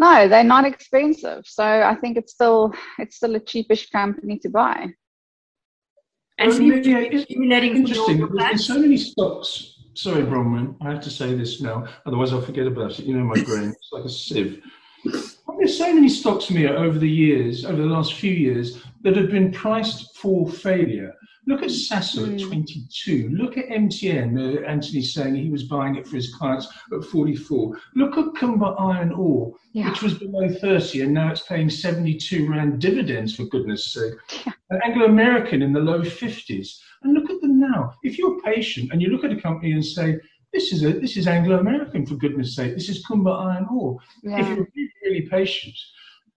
No, 0.02 0.28
they're 0.28 0.44
not 0.44 0.66
expensive. 0.66 1.44
So 1.46 1.64
I 1.64 1.94
think 1.94 2.18
it's 2.18 2.34
still 2.34 2.74
it's 2.98 3.18
still 3.18 3.36
a 3.36 3.40
cheapish 3.40 3.92
company 3.92 4.40
to 4.40 4.50
buy. 4.50 4.88
And 6.40 6.52
so 6.52 6.60
yeah, 6.64 6.98
it's 6.98 7.26
interesting. 7.30 8.18
There's 8.18 8.50
been 8.50 8.58
so 8.58 8.80
many 8.80 8.98
stocks. 8.98 9.78
Sorry, 9.94 10.24
Bronwyn, 10.24 10.76
I 10.82 10.90
have 10.90 11.02
to 11.02 11.12
say 11.12 11.36
this 11.36 11.62
now, 11.62 11.86
otherwise 12.08 12.34
I'll 12.34 12.42
forget 12.42 12.66
about 12.66 12.98
it. 12.98 13.06
You 13.06 13.16
know 13.16 13.26
my 13.26 13.44
brain; 13.44 13.70
it's 13.70 13.90
like 13.92 14.06
a 14.06 14.10
sieve. 14.10 14.64
There's 15.04 15.78
so 15.78 15.94
many 15.94 16.10
stocks, 16.10 16.50
Mia, 16.50 16.74
over 16.74 16.98
the 16.98 17.10
years, 17.10 17.66
over 17.66 17.80
the 17.80 17.88
last 17.88 18.16
few 18.16 18.32
years, 18.32 18.82
that 19.02 19.16
have 19.16 19.30
been 19.30 19.52
priced 19.52 20.18
for 20.18 20.50
failure. 20.50 21.14
Look 21.47 21.63
at 21.63 21.69
Sasol 21.69 22.27
mm. 22.27 22.34
at 22.36 22.41
hmm. 22.41 22.47
22. 22.47 23.30
Look 23.30 23.58
at 23.58 23.67
MTN. 23.67 24.38
Uh, 24.38 24.65
Anthony's 24.65 25.13
saying 25.13 25.36
he 25.36 25.49
was 25.49 25.63
buying 25.63 25.95
it 25.95 26.08
for 26.08 26.15
his 26.15 26.34
clients 26.36 26.67
at 26.93 27.04
44. 27.06 27.77
Look 27.95 28.17
at 28.17 28.34
Kumba 28.39 28.80
Iron 28.80 29.12
Ore, 29.12 29.54
yeah. 29.73 29.89
which 29.89 30.04
was 30.04 30.13
below 30.13 30.47
30, 30.49 31.01
and 31.01 31.13
now 31.13 31.32
it's 31.32 31.41
paying 31.41 31.69
72 31.69 32.49
Rand 32.49 32.80
dividends, 32.80 33.36
for 33.36 33.45
goodness 33.45 33.93
sake. 33.93 34.13
Yeah. 34.45 34.54
Anglo 34.84 35.06
American 35.06 35.62
in 35.62 35.73
the 35.73 35.80
low 35.80 36.01
50s. 36.01 36.77
And 37.04 37.13
look 37.13 37.30
at 37.32 37.41
them 37.41 37.60
now. 37.60 37.93
If 38.04 38.17
you're 38.19 38.39
patient 38.41 38.91
and 38.91 39.01
you 39.01 39.10
look 39.10 39.23
at 39.23 39.32
a 39.32 39.41
company 39.41 39.71
and 39.71 39.84
say, 39.84 40.17
this 40.54 40.71
is 40.71 40.84
a, 40.84 40.93
this 40.93 41.17
is 41.17 41.27
Anglo 41.27 41.60
American 41.60 42.06
for 42.06 42.15
goodness 42.15 42.56
sake. 42.56 42.75
This 42.75 42.89
is 42.89 43.04
Kumba 43.06 43.45
Iron 43.47 43.67
Ore. 43.71 43.97
Yeah. 44.21 44.41
If 44.41 44.47
you're 44.47 44.67
really, 44.75 44.91
really 45.04 45.21
patient, 45.30 45.75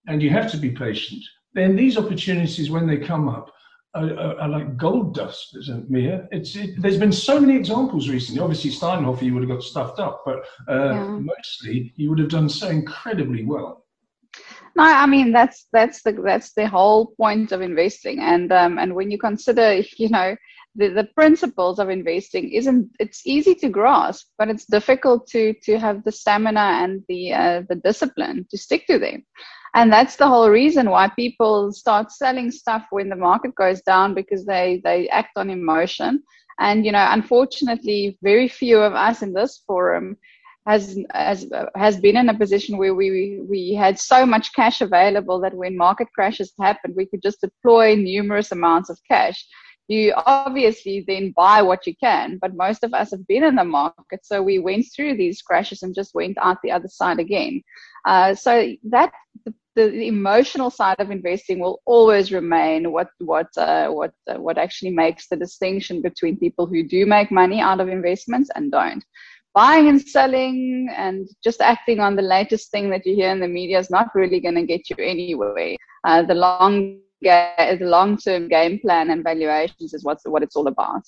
and 0.07 0.23
you 0.23 0.31
have 0.31 0.51
to 0.53 0.57
be 0.57 0.71
patient, 0.71 1.23
then 1.55 1.77
these 1.77 1.97
opportunities 1.97 2.71
when 2.71 2.87
they 2.87 2.99
come 2.99 3.29
up 3.29 3.51
are, 3.95 4.19
are, 4.19 4.41
are 4.41 4.49
like 4.49 4.77
gold 4.77 5.15
dust, 5.15 5.57
isn't 5.57 5.85
it, 5.85 5.91
Mia? 5.91 6.29
It's 6.33 6.57
it, 6.57 6.81
there's 6.81 6.99
been 6.99 7.13
so 7.13 7.41
many 7.41 7.57
examples 7.57 8.09
recently. 8.09 8.41
Obviously, 8.41 8.71
Steinhoff, 8.71 9.23
you 9.23 9.35
would 9.35 9.43
have 9.45 9.51
got 9.51 9.63
stuffed 9.63 10.01
up, 10.01 10.23
but 10.27 10.41
uh, 10.69 10.91
yeah. 10.95 11.07
mostly 11.07 11.93
you 11.97 12.11
would 12.11 12.19
have 12.19 12.29
done 12.29 12.49
so 12.49 12.69
incredibly 12.69 13.45
well. 13.45 13.85
No, 14.77 14.83
I 14.83 15.07
mean 15.07 15.31
that's 15.31 15.67
that's 15.73 16.03
the 16.03 16.13
that's 16.13 16.53
the 16.55 16.67
whole 16.67 17.15
point 17.17 17.53
of 17.53 17.61
investing, 17.61 18.19
and 18.21 18.53
um, 18.53 18.79
and 18.79 18.95
when 18.95 19.11
you 19.11 19.19
consider, 19.19 19.75
you 19.97 20.09
know, 20.09 20.35
the, 20.75 20.89
the 20.89 21.09
principles 21.15 21.79
of 21.79 21.89
investing 21.89 22.51
isn't 22.51 22.91
it's 22.99 23.25
easy 23.25 23.55
to 23.57 23.69
grasp, 23.69 24.27
but 24.39 24.49
it's 24.49 24.67
difficult 24.67 25.29
to 25.29 25.55
to 25.63 25.79
have 25.79 26.03
the 26.03 26.13
stamina 26.13 26.83
and 26.83 27.05
the 27.09 27.33
uh, 27.33 27.63
the 27.69 27.77
discipline 27.77 28.47
to 28.51 28.59
stick 28.59 28.87
to 28.89 28.99
them 28.99 29.25
and 29.75 29.93
that's 29.93 30.15
the 30.17 30.29
whole 30.29 30.49
reason 30.49 30.89
why 30.89 31.09
people 31.09 31.73
start 31.73 32.13
selling 32.13 32.51
stuff 32.53 32.87
when 32.91 33.09
the 33.09 33.17
market 33.17 33.55
goes 33.57 33.83
down 33.83 34.15
because 34.15 34.47
they 34.47 34.81
they 34.85 35.09
act 35.09 35.37
on 35.37 35.51
emotion. 35.51 36.23
And 36.61 36.87
you 36.87 36.93
know 36.93 37.07
unfortunately 37.11 38.17
very 38.23 38.49
few 38.49 38.79
of 38.79 38.95
us 38.95 39.23
in 39.23 39.33
this 39.33 39.63
forum 39.67 40.17
has 40.67 40.97
has 41.13 41.51
has 41.75 41.97
been 41.99 42.17
in 42.17 42.29
a 42.29 42.39
position 42.39 42.79
where 42.79 42.95
we 42.95 43.41
we 43.49 43.75
had 43.75 43.99
so 43.99 44.25
much 44.25 44.55
cash 44.55 44.81
available 44.81 45.41
that 45.41 45.55
when 45.55 45.77
market 45.77 46.09
crashes 46.15 46.55
happened 46.61 46.95
we 46.97 47.07
could 47.07 47.23
just 47.23 47.41
deploy 47.41 47.97
numerous 47.97 48.53
amounts 48.53 48.91
of 48.91 48.99
cash. 49.11 49.45
You 49.89 50.15
obviously 50.17 51.05
then 51.07 51.35
buy 51.37 51.61
what 51.63 51.85
you 51.85 51.95
can 51.97 52.39
but 52.41 52.55
most 52.55 52.85
of 52.85 52.95
us 52.95 53.11
have 53.11 53.27
been 53.27 53.43
in 53.43 53.57
the 53.57 53.65
market 53.65 54.21
so 54.23 54.41
we 54.41 54.61
went 54.61 54.87
through 54.95 55.17
these 55.17 55.43
crashes 55.43 55.83
and 55.83 55.95
just 55.95 56.15
went 56.15 56.39
out 56.41 56.59
the 56.63 56.71
other 56.71 56.89
side 56.89 57.19
again. 57.19 57.61
Uh, 58.07 58.35
so 58.35 58.73
that 58.85 59.13
the 59.75 60.07
emotional 60.07 60.71
side 60.71 61.01
of 61.01 61.11
investing 61.11 61.59
will 61.59 61.81
always 61.85 62.33
remain 62.33 62.93
what 62.93 63.09
what 63.19 63.49
uh, 63.57 63.89
what 63.89 64.13
uh, 64.29 64.35
what 64.41 64.59
actually 64.59 64.91
makes 64.91 65.29
the 65.29 65.37
distinction 65.37 66.01
between 66.01 66.39
people 66.39 66.67
who 66.67 66.87
do 66.87 67.07
make 67.07 67.31
money 67.31 67.61
out 67.61 67.81
of 67.81 67.89
investments 67.89 68.51
and 68.55 68.71
don't. 68.71 69.05
Buying 69.55 69.89
and 69.89 70.01
selling 70.03 70.89
and 70.97 71.29
just 71.43 71.61
acting 71.61 72.01
on 72.01 72.17
the 72.17 72.23
latest 72.23 72.71
thing 72.73 72.91
that 72.91 73.07
you 73.07 73.15
hear 73.15 73.31
in 73.31 73.41
the 73.41 73.49
media 73.49 73.79
is 73.79 73.91
not 73.91 74.09
really 74.15 74.41
going 74.41 74.57
to 74.57 74.67
get 74.67 74.91
you 74.91 74.97
anywhere. 74.99 75.77
Uh, 76.05 76.23
the 76.23 76.35
long 76.35 77.01
the 77.23 77.79
long 77.81 78.17
term 78.17 78.49
game 78.49 78.79
plan 78.81 79.11
and 79.11 79.25
valuations 79.25 79.95
is 79.95 80.05
what's 80.05 80.25
what 80.25 80.43
it's 80.43 80.57
all 80.57 80.67
about. 80.67 81.03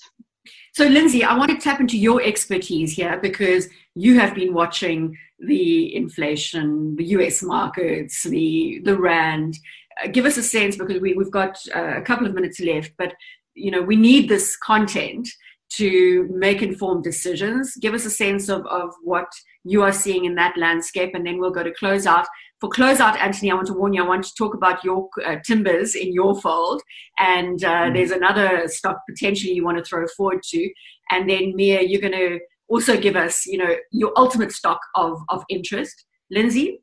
So, 0.73 0.87
Lindsay, 0.87 1.25
I 1.25 1.37
want 1.37 1.51
to 1.51 1.59
tap 1.59 1.81
into 1.81 1.99
your 1.99 2.23
expertise 2.23 2.93
here 2.93 3.19
because 3.21 3.69
you 3.95 4.19
have 4.19 4.35
been 4.35 4.55
watching 4.55 5.17
the 5.39 5.95
inflation, 5.95 6.97
the 6.97 7.05
US 7.05 7.43
markets, 7.43 8.23
the, 8.23 8.81
the 8.85 8.99
RAND. 8.99 9.59
Uh, 10.03 10.09
give 10.09 10.25
us 10.25 10.37
a 10.37 10.43
sense 10.43 10.77
because 10.77 11.01
we, 11.01 11.15
we've 11.15 11.31
got 11.31 11.59
uh, 11.75 11.97
a 11.97 12.03
couple 12.03 12.27
of 12.27 12.35
minutes 12.35 12.61
left, 12.61 12.93
but 12.99 13.15
you 13.55 13.71
know, 13.71 13.83
we 13.83 13.97
need 13.97 14.29
this 14.29 14.57
content 14.57 15.29
to 15.69 16.29
make 16.31 16.63
informed 16.63 17.05
decisions. 17.05 17.75
Give 17.77 17.95
us 17.95 18.05
a 18.05 18.11
sense 18.11 18.49
of, 18.49 18.67
of 18.67 18.93
what 19.03 19.27
you 19.65 19.83
are 19.83 19.93
seeing 19.93 20.25
in 20.25 20.35
that 20.37 20.57
landscape, 20.57 21.15
and 21.15 21.27
then 21.27 21.39
we'll 21.39 21.51
go 21.51 21.63
to 21.63 21.73
close 21.73 22.07
out. 22.07 22.27
For 22.61 22.71
close 22.71 23.01
out, 23.01 23.19
Anthony, 23.19 23.51
I 23.51 23.55
want 23.55 23.67
to 23.67 23.75
warn 23.75 23.93
you, 23.93 24.03
I 24.03 24.07
want 24.07 24.25
to 24.25 24.35
talk 24.39 24.55
about 24.55 24.83
your 24.83 25.09
uh, 25.25 25.37
timbers 25.45 25.95
in 25.95 26.15
your 26.15 26.41
fold, 26.41 26.81
and 27.19 27.63
uh, 27.63 27.85
mm. 27.85 27.95
there's 27.95 28.13
another 28.13 28.67
stock 28.67 29.03
potentially 29.09 29.53
you 29.53 29.65
want 29.65 29.77
to 29.77 29.85
throw 29.85 30.07
forward 30.17 30.43
to. 30.43 30.71
And 31.11 31.29
then, 31.29 31.55
Mia, 31.55 31.83
you're 31.83 32.01
going 32.01 32.13
to 32.13 32.41
also 32.69 32.99
give 32.99 33.15
us, 33.15 33.45
you 33.47 33.59
know, 33.59 33.77
your 33.93 34.13
ultimate 34.17 34.53
stock 34.53 34.81
of, 34.95 35.21
of 35.29 35.45
interest. 35.51 36.07
Lindsay? 36.31 36.81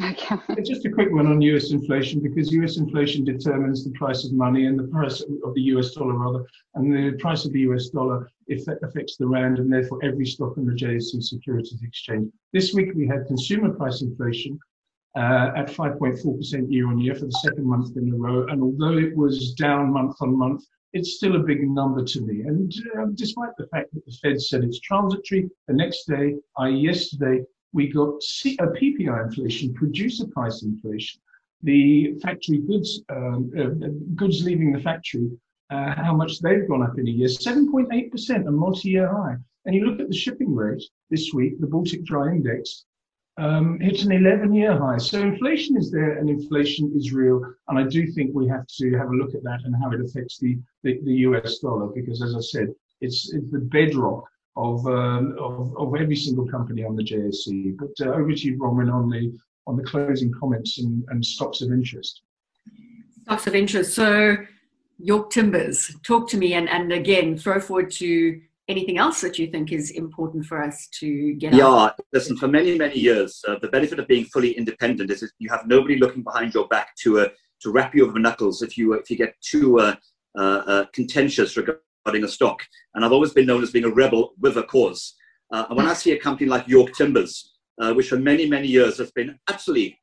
Okay. 0.00 0.36
Just 0.64 0.84
a 0.84 0.90
quick 0.90 1.10
one 1.10 1.26
on 1.26 1.40
US 1.40 1.72
inflation, 1.72 2.20
because 2.20 2.52
US 2.52 2.76
inflation 2.76 3.24
determines 3.24 3.84
the 3.84 3.90
price 3.92 4.24
of 4.24 4.32
money 4.32 4.66
and 4.66 4.78
the 4.78 4.84
price 4.84 5.20
of 5.44 5.54
the 5.54 5.62
US 5.72 5.92
dollar, 5.92 6.14
rather, 6.14 6.44
and 6.74 6.92
the 6.92 7.16
price 7.18 7.44
of 7.44 7.52
the 7.52 7.60
US 7.60 7.88
dollar 7.88 8.28
affects 8.48 9.16
the 9.16 9.26
RAND 9.26 9.58
and 9.58 9.72
therefore 9.72 9.98
every 10.04 10.26
stock 10.26 10.56
on 10.56 10.66
the 10.66 10.72
JSE 10.72 11.22
Securities 11.22 11.82
Exchange. 11.82 12.30
This 12.52 12.72
week 12.74 12.90
we 12.94 13.06
had 13.06 13.26
consumer 13.26 13.70
price 13.70 14.02
inflation 14.02 14.58
uh, 15.18 15.50
at 15.56 15.66
5.4% 15.66 16.70
year 16.70 16.86
on 16.86 17.00
year 17.00 17.14
for 17.16 17.24
the 17.24 17.40
second 17.42 17.64
month 17.64 17.96
in 17.96 18.12
a 18.12 18.16
row. 18.16 18.46
And 18.46 18.62
although 18.62 18.96
it 18.96 19.16
was 19.16 19.52
down 19.54 19.92
month 19.92 20.14
on 20.20 20.38
month, 20.38 20.62
it's 20.92 21.16
still 21.16 21.34
a 21.34 21.40
big 21.40 21.68
number 21.68 22.04
to 22.04 22.20
me. 22.20 22.42
And 22.42 22.72
uh, 22.96 23.06
despite 23.14 23.50
the 23.58 23.66
fact 23.66 23.92
that 23.92 24.06
the 24.06 24.12
Fed 24.22 24.40
said 24.40 24.62
it's 24.62 24.78
transitory, 24.78 25.50
the 25.66 25.74
next 25.74 26.04
day, 26.04 26.36
i.e., 26.58 26.72
yesterday, 26.72 27.42
we 27.72 27.88
got 27.88 28.22
C- 28.22 28.56
a 28.60 28.68
PPI 28.68 29.26
inflation, 29.26 29.74
producer 29.74 30.26
price 30.28 30.62
inflation, 30.62 31.20
the 31.64 32.14
factory 32.22 32.58
goods 32.58 33.02
um, 33.10 33.50
uh, 33.58 33.88
goods 34.14 34.44
leaving 34.44 34.72
the 34.72 34.80
factory, 34.80 35.28
uh, 35.70 35.94
how 35.96 36.14
much 36.14 36.40
they've 36.40 36.68
gone 36.68 36.82
up 36.82 36.96
in 36.96 37.08
a 37.08 37.10
year, 37.10 37.28
7.8%, 37.28 38.46
a 38.46 38.50
multi-year 38.50 39.08
high. 39.12 39.36
And 39.64 39.74
you 39.74 39.84
look 39.84 40.00
at 40.00 40.08
the 40.08 40.16
shipping 40.16 40.54
rate 40.54 40.82
this 41.10 41.32
week, 41.34 41.60
the 41.60 41.66
Baltic 41.66 42.04
Dry 42.04 42.28
Index 42.28 42.86
um, 43.38 43.78
hit 43.78 44.02
an 44.02 44.12
11 44.12 44.52
year 44.52 44.76
high. 44.76 44.98
So 44.98 45.20
inflation 45.20 45.76
is 45.76 45.90
there 45.90 46.18
and 46.18 46.28
inflation 46.28 46.92
is 46.94 47.12
real. 47.12 47.40
And 47.68 47.78
I 47.78 47.84
do 47.84 48.06
think 48.06 48.32
we 48.34 48.48
have 48.48 48.66
to 48.78 48.96
have 48.98 49.08
a 49.08 49.14
look 49.14 49.34
at 49.34 49.44
that 49.44 49.60
and 49.64 49.74
how 49.80 49.90
it 49.92 50.00
affects 50.00 50.38
the, 50.38 50.58
the, 50.82 51.00
the 51.04 51.12
US 51.28 51.58
dollar, 51.58 51.86
because 51.86 52.20
as 52.20 52.34
I 52.34 52.40
said, 52.40 52.74
it's, 53.00 53.32
it's 53.32 53.50
the 53.50 53.60
bedrock 53.60 54.24
of, 54.56 54.84
um, 54.88 55.36
of, 55.38 55.76
of, 55.78 55.94
every 55.94 56.16
single 56.16 56.48
company 56.48 56.84
on 56.84 56.96
the 56.96 57.04
JSE. 57.04 57.76
But 57.78 57.92
uh, 58.04 58.10
over 58.10 58.32
to 58.32 58.40
you, 58.40 58.58
Bronwyn, 58.58 58.92
on 58.92 59.08
the, 59.08 59.32
on 59.68 59.76
the 59.76 59.84
closing 59.84 60.32
comments 60.32 60.78
and, 60.78 61.04
and 61.08 61.24
stocks 61.24 61.60
of 61.60 61.70
interest. 61.70 62.22
Stocks 63.22 63.46
of 63.46 63.54
interest. 63.54 63.94
So 63.94 64.36
York 64.98 65.30
Timbers, 65.30 65.94
talk 66.02 66.28
to 66.30 66.36
me 66.36 66.54
and, 66.54 66.68
and 66.68 66.92
again, 66.92 67.38
throw 67.38 67.60
forward 67.60 67.92
to 67.92 68.40
anything 68.68 68.98
else 68.98 69.20
that 69.22 69.38
you 69.38 69.46
think 69.46 69.72
is 69.72 69.90
important 69.92 70.44
for 70.44 70.62
us 70.62 70.88
to 71.00 71.34
get? 71.34 71.54
Yeah, 71.54 71.90
listen. 72.12 72.36
For 72.36 72.48
many 72.48 72.76
many 72.76 72.98
years, 72.98 73.42
uh, 73.48 73.56
the 73.60 73.68
benefit 73.68 73.98
of 73.98 74.06
being 74.06 74.26
fully 74.26 74.52
independent 74.52 75.10
is 75.10 75.30
you 75.38 75.48
have 75.50 75.66
nobody 75.66 75.96
looking 75.96 76.22
behind 76.22 76.54
your 76.54 76.68
back 76.68 76.94
to 77.02 77.20
uh, 77.20 77.28
to 77.62 77.70
wrap 77.70 77.94
you 77.94 78.04
over 78.04 78.12
the 78.12 78.20
knuckles 78.20 78.62
if 78.62 78.76
you 78.76 78.92
if 78.92 79.10
you 79.10 79.16
get 79.16 79.34
too 79.40 79.80
uh, 79.80 79.94
uh, 80.38 80.62
uh, 80.66 80.84
contentious 80.92 81.56
regarding 81.56 82.24
a 82.24 82.28
stock. 82.28 82.62
And 82.94 83.04
I've 83.04 83.12
always 83.12 83.32
been 83.32 83.46
known 83.46 83.62
as 83.62 83.70
being 83.70 83.86
a 83.86 83.90
rebel 83.90 84.34
with 84.38 84.56
a 84.56 84.62
cause. 84.62 85.14
Uh, 85.52 85.64
and 85.68 85.76
when 85.76 85.86
I 85.86 85.94
see 85.94 86.12
a 86.12 86.18
company 86.18 86.48
like 86.48 86.68
York 86.68 86.92
Timbers, 86.92 87.54
which 87.94 88.08
for 88.08 88.18
many 88.18 88.46
many 88.46 88.68
years 88.68 88.98
has 88.98 89.10
been 89.12 89.38
absolutely 89.48 89.98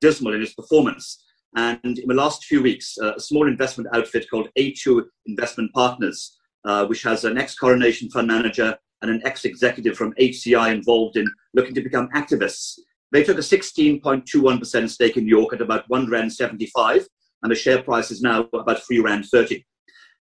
dismal 0.00 0.34
in 0.34 0.42
its 0.42 0.54
performance, 0.54 1.22
and 1.54 1.98
in 1.98 2.08
the 2.08 2.14
last 2.14 2.44
few 2.44 2.62
weeks, 2.62 2.98
a 2.98 3.20
small 3.20 3.46
investment 3.46 3.88
outfit 3.94 4.26
called 4.28 4.48
A2 4.58 5.04
Investment 5.26 5.72
Partners 5.72 6.36
uh, 6.66 6.86
which 6.86 7.02
has 7.02 7.24
an 7.24 7.38
ex-coronation 7.38 8.10
fund 8.10 8.26
manager 8.26 8.76
and 9.02 9.10
an 9.10 9.22
ex-executive 9.24 9.96
from 9.96 10.12
HCI 10.14 10.74
involved 10.74 11.16
in 11.16 11.26
looking 11.54 11.74
to 11.74 11.82
become 11.82 12.08
activists. 12.14 12.78
They 13.12 13.22
took 13.22 13.38
a 13.38 13.40
16.21% 13.40 14.90
stake 14.90 15.16
in 15.16 15.28
York 15.28 15.52
at 15.54 15.60
about 15.60 15.88
1 15.88 16.10
Rand 16.10 16.32
75, 16.32 17.06
and 17.42 17.52
the 17.52 17.56
share 17.56 17.82
price 17.82 18.10
is 18.10 18.20
now 18.20 18.48
about 18.52 18.82
3 18.82 18.98
Rand 19.00 19.26
30. 19.26 19.64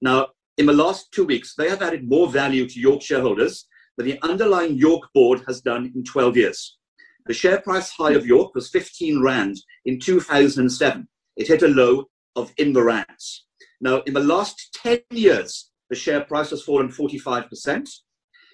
Now, 0.02 0.28
in 0.58 0.68
the 0.68 0.74
last 0.74 1.12
two 1.12 1.26
weeks, 1.26 1.56
they 1.56 1.70
have 1.70 1.82
added 1.82 2.08
more 2.08 2.30
value 2.30 2.68
to 2.68 2.80
York 2.80 3.02
shareholders 3.02 3.68
than 3.98 4.06
the 4.06 4.20
underlying 4.22 4.76
York 4.76 5.04
board 5.14 5.42
has 5.48 5.62
done 5.62 5.92
in 5.96 6.04
12 6.04 6.38
years. 6.38 6.78
The 7.26 7.34
share 7.34 7.60
price 7.60 7.90
high 7.90 8.14
of 8.14 8.28
York 8.28 8.54
was 8.54 8.70
15 8.70 9.22
Rand 9.22 9.58
in 9.86 10.00
2007. 10.00 11.08
It 11.38 11.48
hit 11.48 11.64
a 11.64 11.68
low 11.68 12.06
of 12.36 12.54
in 12.58 12.74
the 12.74 12.84
rands. 12.84 13.48
Now, 13.82 14.02
in 14.02 14.14
the 14.14 14.20
last 14.20 14.78
10 14.84 15.00
years, 15.12 15.72
the 15.90 15.96
share 15.96 16.22
price 16.22 16.50
has 16.50 16.64
fallen 16.64 16.90
45%. 16.90 17.90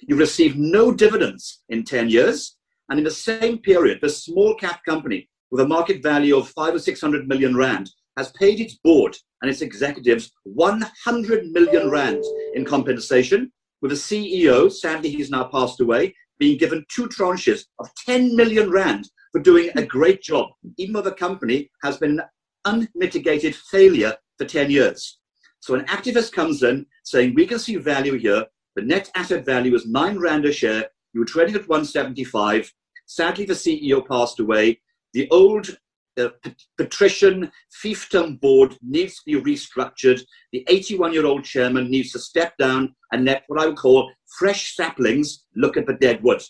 You've 0.07 0.19
received 0.19 0.57
no 0.57 0.91
dividends 0.91 1.61
in 1.69 1.83
10 1.83 2.09
years. 2.09 2.57
And 2.89 2.99
in 2.99 3.05
the 3.05 3.11
same 3.11 3.59
period, 3.59 3.99
the 4.01 4.09
small 4.09 4.55
cap 4.55 4.81
company 4.83 5.29
with 5.49 5.61
a 5.61 5.67
market 5.67 6.01
value 6.01 6.37
of 6.37 6.49
five 6.49 6.73
or 6.73 6.79
600 6.79 7.27
million 7.27 7.55
rand 7.55 7.89
has 8.17 8.31
paid 8.33 8.59
its 8.59 8.75
board 8.83 9.15
and 9.41 9.49
its 9.49 9.61
executives 9.61 10.31
100 10.43 11.51
million 11.51 11.89
rand 11.89 12.23
in 12.55 12.65
compensation, 12.65 13.51
with 13.81 13.91
the 13.91 13.97
CEO, 13.97 14.71
sadly 14.71 15.09
he's 15.09 15.31
now 15.31 15.45
passed 15.45 15.81
away, 15.81 16.13
being 16.39 16.57
given 16.57 16.85
two 16.89 17.07
tranches 17.07 17.65
of 17.79 17.89
10 18.05 18.35
million 18.35 18.69
rand 18.69 19.09
for 19.31 19.41
doing 19.41 19.69
a 19.75 19.85
great 19.85 20.21
job, 20.21 20.49
even 20.77 20.93
though 20.93 21.01
the 21.01 21.13
company 21.13 21.69
has 21.83 21.97
been 21.97 22.19
an 22.19 22.87
unmitigated 22.95 23.55
failure 23.55 24.15
for 24.37 24.45
10 24.45 24.69
years. 24.69 25.19
So 25.61 25.75
an 25.75 25.85
activist 25.85 26.33
comes 26.33 26.63
in 26.63 26.87
saying, 27.03 27.35
we 27.35 27.45
can 27.45 27.59
see 27.59 27.75
value 27.77 28.17
here. 28.17 28.45
The 28.75 28.81
net 28.81 29.11
asset 29.15 29.45
value 29.45 29.75
is 29.75 29.85
nine 29.85 30.17
Rand 30.17 30.45
a 30.45 30.51
share. 30.51 30.85
You 31.13 31.21
were 31.21 31.25
trading 31.25 31.55
at 31.55 31.69
175. 31.69 32.73
Sadly, 33.05 33.45
the 33.45 33.53
CEO 33.53 34.05
passed 34.07 34.39
away. 34.39 34.81
The 35.13 35.29
old 35.29 35.77
uh, 36.19 36.29
patrician 36.77 37.51
fiefdom 37.83 38.39
board 38.41 38.75
needs 38.81 39.15
to 39.17 39.21
be 39.25 39.55
restructured. 39.55 40.21
The 40.51 40.65
81 40.67 41.13
year 41.13 41.25
old 41.27 41.43
chairman 41.43 41.91
needs 41.91 42.11
to 42.13 42.19
step 42.19 42.57
down 42.57 42.95
and 43.11 43.25
let 43.25 43.43
what 43.47 43.61
I 43.61 43.67
would 43.67 43.77
call 43.77 44.11
fresh 44.39 44.75
saplings 44.75 45.45
look 45.55 45.77
at 45.77 45.85
the 45.85 45.93
dead 45.93 46.23
wood. 46.23 46.41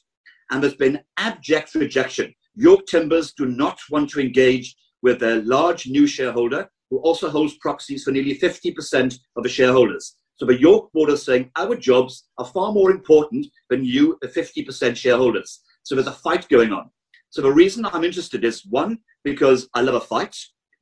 And 0.52 0.64
there's 0.64 0.76
been 0.76 1.02
abject 1.18 1.76
rejection. 1.76 2.34
York 2.56 2.86
Timbers 2.86 3.34
do 3.34 3.46
not 3.46 3.80
want 3.90 4.10
to 4.12 4.22
engage 4.22 4.76
with 5.02 5.20
their 5.20 5.42
large 5.42 5.88
new 5.88 6.08
shareholder 6.08 6.70
who 6.92 7.00
also 7.00 7.30
holds 7.30 7.56
proxies 7.56 8.04
for 8.04 8.12
nearly 8.12 8.38
50% 8.38 9.18
of 9.38 9.44
the 9.44 9.50
shareholders. 9.50 10.18
So 10.36 10.46
the 10.46 10.60
York 10.60 10.92
board 10.92 11.10
is 11.10 11.24
saying 11.24 11.50
our 11.56 11.76
jobs 11.76 12.28
are 12.38 12.46
far 12.46 12.74
more 12.74 12.92
important 12.92 13.48
than 13.70 13.86
you, 13.86 14.18
the 14.22 14.28
50% 14.28 14.96
shareholders. 14.96 15.62
So 15.84 15.96
there's 15.96 16.08
a 16.08 16.12
fight 16.12 16.48
going 16.50 16.74
on. 16.74 16.90
So 17.30 17.42
the 17.42 17.52
reason 17.52 17.86
I'm 17.86 18.04
interested 18.04 18.44
is 18.44 18.66
one, 18.66 19.00
because 19.24 19.70
I 19.74 19.82
love 19.82 19.96
a 19.96 20.02
fight. 20.02 20.36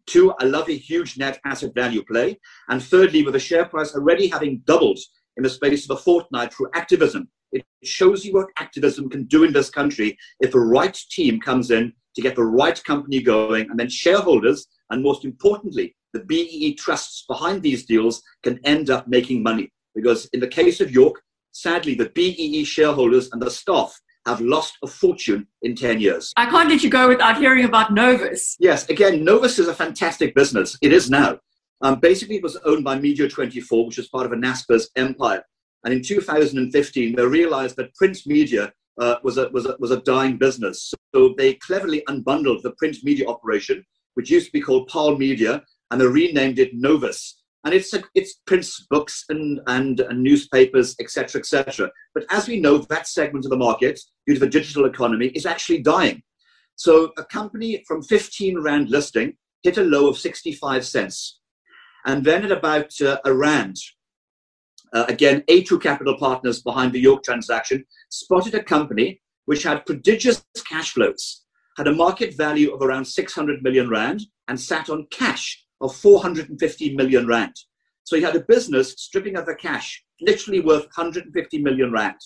Two, 0.08 0.34
I 0.39 0.45
love 0.45 0.67
a 0.67 0.76
huge 0.76 1.17
net 1.17 1.39
asset 1.45 1.76
value 1.76 2.04
play. 2.04 2.39
And 2.69 2.82
thirdly, 2.82 3.24
with 3.24 3.34
the 3.34 3.39
share 3.39 3.65
price 3.65 3.93
already 3.93 4.28
having 4.28 4.63
doubled 4.65 4.98
in 5.38 5.43
the 5.43 5.50
space 5.50 5.88
of 5.88 5.95
a 5.95 6.02
fortnight 6.02 6.54
through 6.54 6.72
activism, 6.74 7.30
it 7.52 7.63
shows 7.84 8.26
you 8.26 8.34
what 8.34 8.48
activism 8.58 9.10
can 9.10 9.26
do 9.26 9.43
in 9.43 9.54
this 9.54 9.69
country 9.69 10.17
if 10.39 10.52
the 10.52 10.60
right 10.60 10.98
team 11.12 11.39
comes 11.39 11.69
in 11.69 11.93
to 12.15 12.22
get 12.22 12.36
the 12.36 12.43
right 12.43 12.84
company 12.84 13.22
going, 13.22 13.69
and 13.69 13.80
then 13.80 13.89
shareholders, 13.89 14.67
and 14.89 15.04
most 15.04 15.26
importantly, 15.26 15.95
the 16.13 16.22
BEE 16.22 16.76
trusts 16.76 17.26
behind 17.28 17.62
these 17.62 17.86
deals 17.86 18.22
can 18.43 18.60
end 18.63 18.89
up 18.89 19.08
making 19.08 19.43
money. 19.43 19.72
Because 19.95 20.30
in 20.34 20.39
the 20.39 20.48
case 20.48 20.82
of 20.82 20.91
York, 20.91 21.22
sadly, 21.52 21.95
the 21.95 22.10
BEE 22.10 22.63
shareholders 22.63 23.30
and 23.32 23.41
the 23.41 23.52
staff 23.52 24.00
have 24.26 24.41
lost 24.41 24.78
a 24.84 24.88
fortune 24.88 25.48
in 25.62 25.76
10 25.76 26.00
years. 26.00 26.34
I 26.38 26.45
can't 26.45 26.69
let 26.69 26.84
you 26.84 26.89
go 26.89 27.08
without 27.08 27.38
hearing 27.38 27.65
about 27.65 27.93
Novus. 27.93 28.56
Yes, 28.60 28.88
again, 28.89 29.24
Novus 29.24 29.60
is 29.60 29.67
a 29.67 29.74
fantastic 29.74 30.36
business. 30.36 30.78
It 30.82 30.93
is 30.93 31.10
now. 31.10 31.39
Um, 31.82 32.00
basically, 32.00 32.36
it 32.36 32.43
was 32.43 32.58
owned 32.65 32.84
by 32.84 33.00
Media24, 33.00 33.88
which 33.88 33.98
is 33.98 34.10
part 34.10 34.26
of 34.26 34.34
a 34.34 34.36
Naspers 34.36 34.88
empire. 34.95 35.43
And 35.86 35.93
in 35.93 36.04
2015, 36.04 37.15
they 37.15 37.26
realized 37.26 37.78
that 37.78 37.95
print 37.95 38.19
media 38.26 38.72
uh, 39.00 39.15
was, 39.24 39.38
a, 39.38 39.48
was, 39.50 39.65
a, 39.65 39.76
was 39.80 39.91
a 39.91 40.02
dying 40.02 40.38
business. 40.38 40.93
So 41.15 41.34
they 41.38 41.54
cleverly 41.56 42.04
unbundled 42.10 42.62
the 42.63 42.72
print 42.78 42.98
media 43.04 43.28
operation, 43.28 43.84
which 44.15 44.30
used 44.30 44.48
to 44.48 44.52
be 44.52 44.62
called 44.62 44.89
Paarl 44.89 45.17
Media, 45.17 45.63
and 45.91 45.99
they 45.99 46.08
renamed 46.08 46.60
it 46.60 46.73
Novus. 46.73 47.41
And 47.65 47.73
it's 47.73 47.93
a, 47.93 48.02
it's 48.15 48.39
prints 48.47 48.86
books 48.89 49.25
and, 49.30 49.60
and, 49.67 49.99
and 49.99 50.23
newspapers, 50.23 50.95
etc., 50.99 51.39
etc. 51.39 51.91
But 52.13 52.25
as 52.32 52.47
we 52.47 52.60
know, 52.60 52.78
that 52.78 53.08
segment 53.08 53.45
of 53.45 53.52
the 53.52 53.58
market, 53.58 53.99
due 54.25 54.36
to 54.36 54.39
the 54.39 54.47
digital 54.47 54.86
economy, 54.86 55.28
is 55.28 55.45
actually 55.45 55.82
dying. 55.82 56.23
So 56.75 57.12
a 57.17 57.25
company 57.25 57.84
from 57.86 58.02
15 58.02 58.60
rand 58.60 58.89
listing 58.89 59.34
hit 59.63 59.78
a 59.78 59.84
low 59.84 60.08
of 60.08 60.17
65 60.17 60.86
cents, 60.86 61.39
and 62.06 62.23
then 62.23 62.45
at 62.45 62.52
about 62.52 62.93
uh, 63.02 63.19
a 63.25 63.34
rand, 63.34 63.75
uh, 64.93 65.06
again, 65.10 65.43
A2 65.49 65.82
Capital 65.82 66.17
Partners 66.17 66.62
behind 66.62 66.93
the 66.93 66.99
York 66.99 67.23
transaction 67.23 67.86
spotted 68.10 68.56
a 68.56 68.63
company 68.63 69.21
which 69.45 69.63
had 69.63 69.86
prodigious 69.86 70.43
cash 70.65 70.93
flows, 70.93 71.43
had 71.75 71.88
a 71.88 71.93
market 71.93 72.36
value 72.38 72.73
of 72.73 72.82
around 72.82 73.06
600 73.06 73.62
million 73.62 73.89
rand, 73.89 74.21
and 74.47 74.60
sat 74.60 74.89
on 74.89 75.08
cash 75.12 75.63
of 75.82 75.96
450 75.96 76.96
million 76.96 77.28
rand. 77.28 77.56
So 78.04 78.15
he 78.15 78.24
had 78.24 78.36
a 78.36 78.42
business 78.42 78.94
stripping 78.98 79.36
of 79.36 79.46
the 79.46 79.56
cash, 79.56 80.04
literally 80.22 80.60
worth 80.62 80.86
150 80.96 81.62
million 81.62 81.92
rand. 81.92 82.18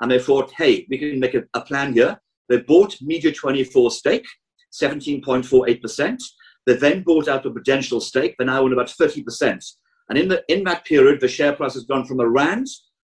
And 0.00 0.10
they 0.10 0.18
thought, 0.18 0.52
hey, 0.56 0.86
we 0.90 0.98
can 0.98 1.20
make 1.20 1.34
a, 1.34 1.44
a 1.54 1.60
plan 1.60 1.92
here. 1.92 2.20
They 2.48 2.58
bought 2.58 2.96
Media24 3.02 3.90
stake, 3.90 4.26
17.48%. 4.72 6.18
They 6.66 6.74
then 6.74 7.02
bought 7.02 7.28
out 7.28 7.46
a 7.46 7.50
potential 7.50 8.00
stake. 8.00 8.34
They 8.38 8.44
now 8.44 8.62
own 8.62 8.72
about 8.72 8.88
30%. 8.88 9.64
And 10.08 10.18
in, 10.18 10.28
the, 10.28 10.44
in 10.48 10.64
that 10.64 10.84
period, 10.84 11.20
the 11.20 11.28
share 11.28 11.52
price 11.52 11.74
has 11.74 11.84
gone 11.84 12.04
from 12.04 12.20
a 12.20 12.28
rand 12.28 12.66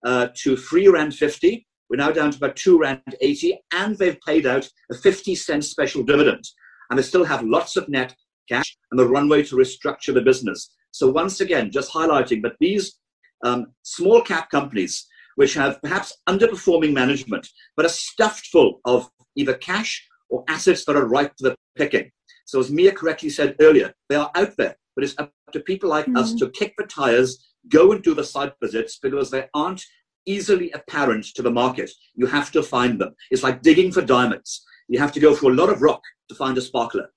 uh, 0.05 0.27
to 0.43 0.57
three 0.57 0.87
rand 0.87 1.13
50. 1.13 1.65
We're 1.89 1.97
now 1.97 2.11
down 2.11 2.31
to 2.31 2.37
about 2.37 2.55
two 2.55 2.79
rand 2.79 3.01
80. 3.19 3.59
And 3.73 3.97
they've 3.97 4.19
paid 4.25 4.45
out 4.45 4.69
a 4.91 4.95
50 4.95 5.35
cent 5.35 5.65
special 5.65 6.03
dividend. 6.03 6.43
And 6.89 6.97
they 6.97 7.03
still 7.03 7.25
have 7.25 7.43
lots 7.43 7.77
of 7.77 7.89
net 7.89 8.15
cash 8.51 8.77
and 8.91 8.99
the 8.99 9.07
runway 9.07 9.41
to 9.43 9.55
restructure 9.55 10.13
the 10.13 10.21
business. 10.21 10.59
So 10.91 11.09
once 11.09 11.41
again, 11.41 11.71
just 11.71 11.93
highlighting 11.93 12.41
that 12.43 12.57
these 12.59 12.99
um, 13.43 13.67
small 13.83 14.21
cap 14.21 14.49
companies, 14.49 15.07
which 15.35 15.53
have 15.53 15.81
perhaps 15.81 16.17
underperforming 16.27 16.93
management, 16.93 17.47
but 17.75 17.85
are 17.85 17.89
stuffed 17.89 18.47
full 18.47 18.79
of 18.85 19.09
either 19.35 19.53
cash 19.55 20.05
or 20.29 20.43
assets 20.47 20.85
that 20.85 20.95
are 20.95 21.07
ripe 21.07 21.33
for 21.37 21.49
the 21.49 21.55
picking. 21.75 22.11
So 22.45 22.59
as 22.59 22.71
Mia 22.71 22.91
correctly 22.91 23.29
said 23.29 23.55
earlier, 23.61 23.93
they 24.09 24.15
are 24.15 24.31
out 24.35 24.55
there, 24.57 24.75
but 24.95 25.03
it's 25.05 25.15
up 25.17 25.31
to 25.53 25.59
people 25.61 25.89
like 25.89 26.05
mm-hmm. 26.05 26.17
us 26.17 26.33
to 26.35 26.49
kick 26.49 26.73
the 26.77 26.85
tires, 26.85 27.53
go 27.69 27.91
and 27.91 28.03
do 28.03 28.13
the 28.13 28.23
site 28.23 28.53
visits 28.61 28.99
because 29.01 29.31
they 29.31 29.47
aren't 29.53 29.83
easily 30.25 30.69
apparent 30.71 31.25
to 31.35 31.41
the 31.41 31.51
market. 31.51 31.89
You 32.15 32.27
have 32.27 32.51
to 32.51 32.61
find 32.61 32.99
them. 32.99 33.15
It's 33.31 33.43
like 33.43 33.61
digging 33.61 33.91
for 33.91 34.01
diamonds. 34.01 34.63
You 34.87 34.99
have 34.99 35.13
to 35.13 35.19
go 35.19 35.33
through 35.33 35.53
a 35.53 35.59
lot 35.61 35.69
of 35.69 35.81
rock 35.81 36.01
to 36.29 36.35
find 36.35 36.57
a 36.57 36.61
sparkler. 36.61 37.07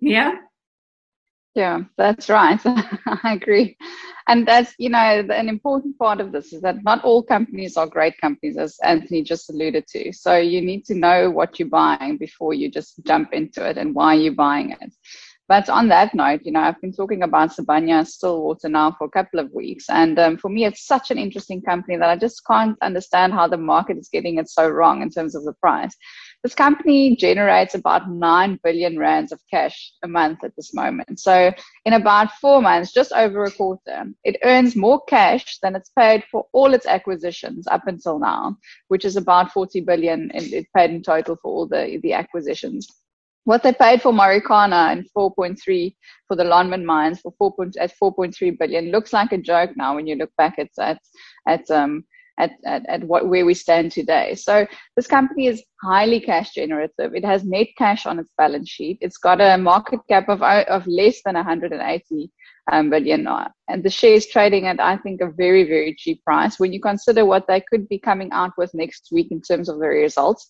Yeah. 0.00 0.34
Yeah, 1.54 1.80
that's 1.96 2.28
right. 2.28 2.60
I 2.64 3.32
agree. 3.34 3.76
And 4.28 4.46
that's, 4.46 4.74
you 4.78 4.90
know, 4.90 4.98
an 4.98 5.48
important 5.48 5.98
part 5.98 6.20
of 6.20 6.30
this 6.30 6.52
is 6.52 6.60
that 6.62 6.84
not 6.84 7.02
all 7.02 7.22
companies 7.22 7.76
are 7.76 7.86
great 7.86 8.16
companies, 8.20 8.56
as 8.58 8.78
Anthony 8.84 9.22
just 9.22 9.50
alluded 9.50 9.86
to. 9.88 10.12
So 10.12 10.36
you 10.36 10.60
need 10.60 10.84
to 10.84 10.94
know 10.94 11.30
what 11.30 11.58
you're 11.58 11.68
buying 11.68 12.18
before 12.18 12.54
you 12.54 12.70
just 12.70 13.00
jump 13.04 13.32
into 13.32 13.68
it 13.68 13.78
and 13.78 13.94
why 13.94 14.14
you're 14.14 14.34
buying 14.34 14.70
it. 14.80 14.94
But 15.48 15.70
on 15.70 15.88
that 15.88 16.14
note, 16.14 16.42
you 16.44 16.52
know, 16.52 16.60
I've 16.60 16.80
been 16.82 16.92
talking 16.92 17.22
about 17.22 17.50
Sibanye 17.56 18.06
Stillwater 18.06 18.68
now 18.68 18.92
for 18.98 19.06
a 19.06 19.10
couple 19.10 19.40
of 19.40 19.50
weeks. 19.52 19.86
And 19.88 20.18
um, 20.18 20.36
for 20.36 20.50
me, 20.50 20.66
it's 20.66 20.86
such 20.86 21.10
an 21.10 21.16
interesting 21.16 21.62
company 21.62 21.96
that 21.96 22.10
I 22.10 22.16
just 22.16 22.46
can't 22.46 22.76
understand 22.82 23.32
how 23.32 23.48
the 23.48 23.56
market 23.56 23.96
is 23.96 24.10
getting 24.12 24.36
it 24.38 24.50
so 24.50 24.68
wrong 24.68 25.00
in 25.00 25.08
terms 25.08 25.34
of 25.34 25.44
the 25.44 25.54
price. 25.54 25.96
This 26.44 26.54
company 26.54 27.16
generates 27.16 27.74
about 27.74 28.08
9 28.08 28.60
billion 28.62 28.98
rands 28.98 29.32
of 29.32 29.40
cash 29.50 29.92
a 30.04 30.08
month 30.08 30.44
at 30.44 30.54
this 30.54 30.72
moment. 30.72 31.18
So, 31.18 31.52
in 31.84 31.94
about 31.94 32.30
four 32.40 32.62
months, 32.62 32.92
just 32.92 33.12
over 33.12 33.44
a 33.44 33.50
quarter, 33.50 34.04
it 34.22 34.38
earns 34.44 34.76
more 34.76 35.02
cash 35.06 35.58
than 35.62 35.74
it's 35.74 35.90
paid 35.98 36.22
for 36.30 36.46
all 36.52 36.74
its 36.74 36.86
acquisitions 36.86 37.66
up 37.66 37.88
until 37.88 38.20
now, 38.20 38.56
which 38.86 39.04
is 39.04 39.16
about 39.16 39.50
40 39.50 39.80
billion 39.80 40.30
in, 40.30 40.44
it 40.54 40.66
paid 40.76 40.90
in 40.90 41.02
total 41.02 41.36
for 41.42 41.52
all 41.52 41.66
the, 41.66 41.98
the 42.02 42.12
acquisitions 42.12 42.88
what 43.48 43.62
they 43.62 43.72
paid 43.72 44.02
for 44.02 44.12
Marikana 44.12 44.92
and 44.92 45.08
4.3 45.16 45.96
for 46.26 46.36
the 46.36 46.44
Lonmin 46.44 46.84
mines 46.84 47.20
for 47.20 47.32
4. 47.38 47.54
at 47.80 47.94
4.3 47.96 48.58
billion 48.58 48.90
looks 48.90 49.14
like 49.14 49.32
a 49.32 49.38
joke 49.38 49.70
now 49.74 49.94
when 49.94 50.06
you 50.06 50.16
look 50.16 50.30
back 50.36 50.58
at 50.58 50.68
at 50.78 51.00
at 51.46 51.70
um 51.70 52.04
at, 52.38 52.52
at, 52.64 52.86
at 52.88 53.04
what 53.04 53.28
where 53.28 53.44
we 53.44 53.54
stand 53.54 53.92
today. 53.92 54.34
So 54.34 54.66
this 54.96 55.06
company 55.06 55.46
is 55.46 55.62
highly 55.82 56.20
cash 56.20 56.54
generative. 56.54 57.14
It 57.14 57.24
has 57.24 57.44
net 57.44 57.68
cash 57.76 58.06
on 58.06 58.18
its 58.18 58.30
balance 58.38 58.68
sheet. 58.68 58.98
It's 59.00 59.18
got 59.18 59.40
a 59.40 59.58
market 59.58 60.00
cap 60.08 60.28
of 60.28 60.42
of 60.42 60.86
less 60.86 61.20
than 61.24 61.34
180 61.34 62.32
um, 62.70 62.90
billion, 62.90 63.26
and 63.68 63.82
the 63.82 63.90
share 63.90 64.14
is 64.14 64.26
trading 64.26 64.66
at 64.66 64.80
I 64.80 64.96
think 64.98 65.20
a 65.20 65.30
very 65.30 65.64
very 65.64 65.94
cheap 65.94 66.22
price 66.24 66.58
when 66.58 66.72
you 66.72 66.80
consider 66.80 67.24
what 67.24 67.46
they 67.46 67.62
could 67.70 67.88
be 67.88 67.98
coming 67.98 68.30
out 68.32 68.52
with 68.56 68.74
next 68.74 69.08
week 69.10 69.28
in 69.30 69.40
terms 69.40 69.68
of 69.68 69.78
the 69.78 69.86
results 69.86 70.48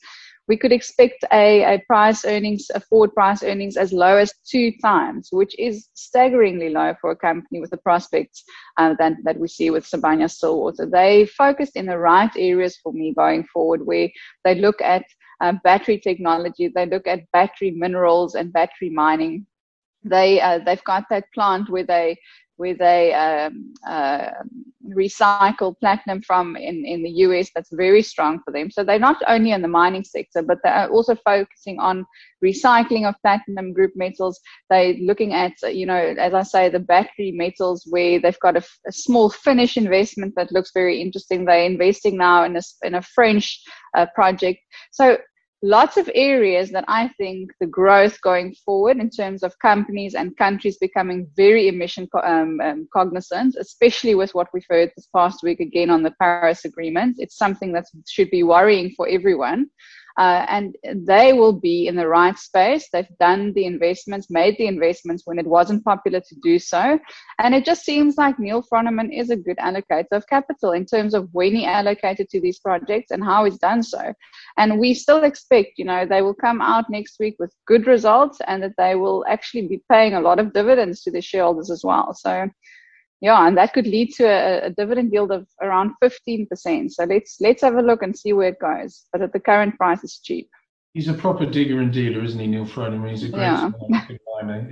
we 0.49 0.57
could 0.57 0.73
expect 0.73 1.25
a, 1.33 1.75
a 1.75 1.79
price 1.87 2.25
earnings, 2.25 2.71
a 2.75 2.81
forward 2.81 3.15
price 3.15 3.43
earnings 3.43 3.77
as 3.77 3.93
low 3.93 4.17
as 4.17 4.33
two 4.51 4.73
times, 4.83 5.29
which 5.31 5.57
is 5.59 5.89
staggeringly 5.95 6.71
low 6.71 6.95
for 7.01 7.11
a 7.11 7.17
company 7.17 7.61
with 7.61 7.71
the 7.71 7.77
prospects 7.77 8.45
uh, 8.79 8.95
that, 8.99 9.13
that 9.25 9.39
we 9.39 9.47
see 9.47 9.71
with 9.71 9.89
Sibanye 9.89 10.31
Stillwater. 10.31 10.87
They 10.87 11.27
focused 11.27 11.77
in 11.77 11.87
the 11.87 11.99
right 11.99 12.31
areas 12.37 12.79
for 12.83 12.93
me 12.93 13.13
going 13.15 13.45
forward, 13.53 13.85
where 13.85 14.09
they 14.45 14.55
look 14.55 14.81
at 14.81 15.05
uh, 15.41 15.53
battery 15.63 15.99
technology, 15.99 16.69
they 16.75 16.87
look 16.87 17.07
at 17.07 17.31
battery 17.33 17.71
minerals 17.71 18.35
and 18.35 18.53
battery 18.53 18.91
mining. 18.91 19.47
They 20.03 20.41
uh, 20.41 20.61
they've 20.65 20.83
got 20.85 21.05
that 21.11 21.25
plant 21.35 21.69
where 21.69 21.85
they 21.85 22.17
where 22.59 22.75
they 22.75 23.15
um, 23.15 23.73
uh, 23.89 24.31
recycle 24.95 25.79
platinum 25.79 26.21
from 26.23 26.57
in, 26.57 26.85
in 26.85 27.03
the 27.03 27.11
US 27.25 27.51
that's 27.55 27.73
very 27.73 28.03
strong 28.03 28.41
for 28.45 28.53
them. 28.53 28.71
So 28.71 28.85
they're 28.85 28.99
not 28.99 29.23
only 29.27 29.53
in 29.53 29.63
the 29.63 29.69
mining 29.69 30.05
sector, 30.05 30.43
but 30.43 30.59
they're 30.63 30.89
also 30.89 31.15
focusing 31.15 31.79
on 31.79 32.05
recycling 32.45 33.09
of 33.09 33.15
platinum 33.23 33.73
group 33.73 33.93
metals. 33.95 34.41
They're 34.71 34.95
looking 34.95 35.35
at, 35.35 35.53
you 35.63 35.87
know, 35.87 35.97
as 35.97 36.35
I 36.35 36.43
say, 36.43 36.69
the 36.69 36.81
battery 36.81 37.33
metals 37.33 37.87
where 37.89 38.21
they've 38.21 38.41
got 38.41 38.57
a, 38.57 38.65
a 38.87 38.93
small 38.93 39.31
Finnish 39.31 39.77
investment 39.77 40.35
that 40.37 40.53
looks 40.53 40.73
very 40.75 41.01
interesting. 41.01 41.45
They're 41.45 41.65
investing 41.65 42.17
now 42.17 42.45
in 42.45 42.57
a, 42.57 42.63
in 42.83 42.95
a 42.95 43.03
French 43.03 43.63
uh, 43.97 44.07
project. 44.15 44.59
So 44.93 45.19
lots 45.63 45.97
of 45.97 46.09
areas 46.15 46.71
that 46.71 46.85
I 46.87 47.09
think 47.19 47.51
the 47.61 47.67
growth 47.67 48.21
going 48.21 48.55
forward 48.65 48.99
in 48.99 49.11
terms 49.11 49.43
of 49.43 49.59
companies 49.59 50.15
and 50.15 50.37
countries 50.37 50.79
becoming 50.79 51.27
very 51.37 51.69
emission 51.69 52.09
um, 52.23 52.61
um, 52.61 52.89
cognizant, 52.93 53.57
especially 53.59 54.15
with 54.15 54.35
what 54.35 54.49
we've 54.53 54.67
heard 54.69 54.93
this 54.97 55.09
past 55.15 55.43
week 55.43 55.61
again 55.61 55.91
on 55.91 56.03
the 56.03 56.15
Paris 56.21 56.65
Agreement. 56.65 57.17
It's 57.19 57.37
something 57.37 57.73
that 57.73 57.87
should 58.07 58.31
be 58.31 58.43
worrying 58.43 58.93
for 58.97 59.09
everyone. 59.09 59.69
Uh, 60.19 60.45
and 60.49 60.77
they 61.07 61.33
will 61.33 61.53
be 61.53 61.87
in 61.87 61.95
the 61.95 62.09
right 62.09 62.37
space. 62.37 62.89
They've 62.93 63.07
done 63.21 63.53
the 63.53 63.67
investments, 63.67 64.31
made 64.31 64.59
the 64.59 64.67
investments 64.67 65.23
when 65.25 65.39
it 65.39 65.47
wasn't 65.47 65.85
popular 65.85 66.21
to 66.21 66.35
do 66.43 66.59
so. 66.59 66.99
And 67.39 67.55
it 67.55 67.65
just 67.65 67.85
seems 67.85 68.17
like 68.19 68.39
Neal 68.39 68.63
Froneman 68.63 69.17
is 69.17 69.31
a 69.31 69.37
good 69.37 69.59
allocator 69.59 70.13
of 70.13 70.27
capital 70.27 70.73
in 70.73 70.87
terms 70.87 71.15
of 71.15 71.29
when 71.33 71.55
he 71.55 71.65
allocated 71.65 72.29
to 72.31 72.41
these 72.41 72.59
projects 72.59 73.13
and 73.13 73.23
how 73.23 73.45
he's 73.45 73.59
done 73.59 73.83
so. 73.83 74.13
And 74.57 74.81
we 74.81 74.93
still 74.93 75.23
expect, 75.23 75.79
you 75.79 75.85
know, 75.85 76.05
they 76.05 76.21
will 76.21 76.35
come 76.35 76.61
out 76.61 76.91
next 76.91 77.21
week 77.21 77.37
with 77.39 77.55
good 77.67 77.87
results 77.87 78.41
and 78.49 78.61
that 78.65 78.75
they 78.77 78.97
will 78.97 79.25
actually 79.29 79.69
be 79.69 79.83
paying 79.89 80.15
a 80.15 80.21
lot 80.21 80.41
of 80.41 80.53
dividends 80.53 81.03
to 81.03 81.13
the 81.13 81.21
shareholders 81.21 81.71
as 81.71 81.85
well. 81.85 82.13
So 82.13 82.49
yeah, 83.21 83.47
and 83.47 83.57
that 83.57 83.73
could 83.73 83.87
lead 83.87 84.15
to 84.15 84.25
a, 84.25 84.67
a, 84.67 84.71
dividend 84.71 85.13
yield 85.13 85.33
of 85.33 85.47
around 85.61 85.93
15%. 86.03 86.91
So 86.91 87.05
let's 87.05 87.37
let's 87.41 87.63
have 87.63 87.77
a 87.77 87.83
look 87.83 88.03
and 88.03 88.17
see 88.17 88.33
where 88.33 88.49
it 88.49 88.61
goes. 88.61 89.07
But 89.13 89.23
at 89.23 89.33
the 89.33 89.41
current 89.41 89.77
price, 89.77 90.05
it's 90.05 90.21
cheap. 90.21 90.49
He's 90.95 91.09
a 91.09 91.15
proper 91.15 91.45
digger 91.45 91.81
and 91.81 91.93
dealer, 91.93 92.25
isn't 92.25 92.41
he, 92.41 92.47
Neal 92.47 92.65
Froneman? 92.65 93.11
He's 93.11 93.25
a 93.25 93.29
great 93.29 93.43
yeah. 93.43 93.71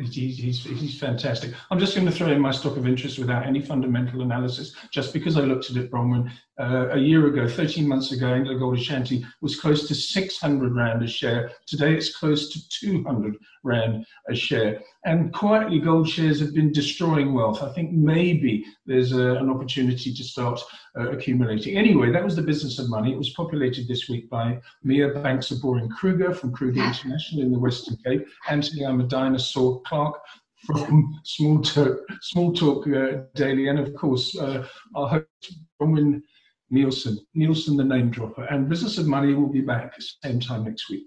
He's, 0.00 0.38
he's, 0.38 0.64
he's 0.64 0.98
fantastic. 0.98 1.52
I'm 1.70 1.78
just 1.78 1.94
going 1.94 2.06
to 2.06 2.12
throw 2.12 2.30
in 2.30 2.40
my 2.40 2.52
stock 2.52 2.76
of 2.76 2.87
interest 2.87 3.18
without 3.18 3.46
any 3.46 3.61
fundamental 3.61 4.22
analysis, 4.22 4.74
just 4.90 5.12
because 5.12 5.37
I 5.37 5.42
looked 5.42 5.70
at 5.70 5.76
it, 5.76 5.90
Bronwyn. 5.90 6.30
Uh, 6.59 6.88
a 6.90 6.98
year 6.98 7.26
ago, 7.26 7.46
13 7.46 7.87
months 7.87 8.12
ago, 8.12 8.26
AngloGold 8.26 8.78
Ashanti 8.78 9.26
was 9.42 9.61
close 9.61 9.87
to 9.88 9.94
600 9.94 10.74
Rand 10.74 11.02
a 11.02 11.06
share. 11.06 11.50
Today 11.66 11.94
it's 11.94 12.16
close 12.16 12.50
to 12.52 12.68
200 12.87 13.37
Rand 13.66 14.07
a 14.29 14.35
share. 14.35 14.81
And 15.05 15.33
quietly, 15.33 15.81
gold 15.81 16.09
shares 16.09 16.40
have 16.40 16.55
been 16.55 16.72
destroying 16.72 17.35
wealth. 17.35 17.62
I 17.62 17.72
think 17.72 17.92
maybe 17.92 18.64
there's 18.87 19.12
a, 19.12 19.35
an 19.35 19.50
opportunity 19.50 20.14
to 20.14 20.24
start 20.24 20.61
uh, 20.98 21.11
accumulating. 21.11 21.76
Anyway, 21.76 22.11
that 22.12 22.24
was 22.24 22.37
the 22.37 22.42
business 22.42 22.79
of 22.79 22.88
money. 22.88 23.12
It 23.12 23.18
was 23.18 23.31
populated 23.31 23.88
this 23.88 24.09
week 24.09 24.31
by 24.31 24.61
Mia 24.83 25.09
Banks 25.09 25.50
of 25.50 25.61
Boring 25.61 25.88
Kruger 25.88 26.33
from 26.33 26.52
Kruger 26.52 26.83
International 26.83 27.42
in 27.42 27.52
the 27.52 27.59
Western 27.59 27.96
Cape, 28.05 28.26
Anthony 28.48 28.87
I'm 28.87 29.00
a 29.00 29.05
Dinosaur 29.05 29.83
Clark 29.87 30.20
from 30.64 31.20
Small 31.24 31.61
Talk, 31.61 31.98
Small 32.22 32.52
Talk 32.52 32.87
uh, 32.88 33.22
Daily, 33.35 33.68
and 33.68 33.79
of 33.79 33.94
course, 33.94 34.37
uh, 34.38 34.66
our 34.94 35.09
host, 35.09 35.59
Bronwyn 35.81 36.22
Nielsen, 36.70 37.18
Nielsen 37.35 37.76
the 37.76 37.85
name 37.85 38.11
dropper. 38.11 38.44
And 38.44 38.68
Business 38.68 38.98
of 38.98 39.07
Money 39.07 39.35
will 39.35 39.48
be 39.48 39.61
back 39.61 39.85
at 39.85 39.92
the 39.96 40.29
same 40.29 40.40
time 40.40 40.64
next 40.64 40.90
week. 40.90 41.07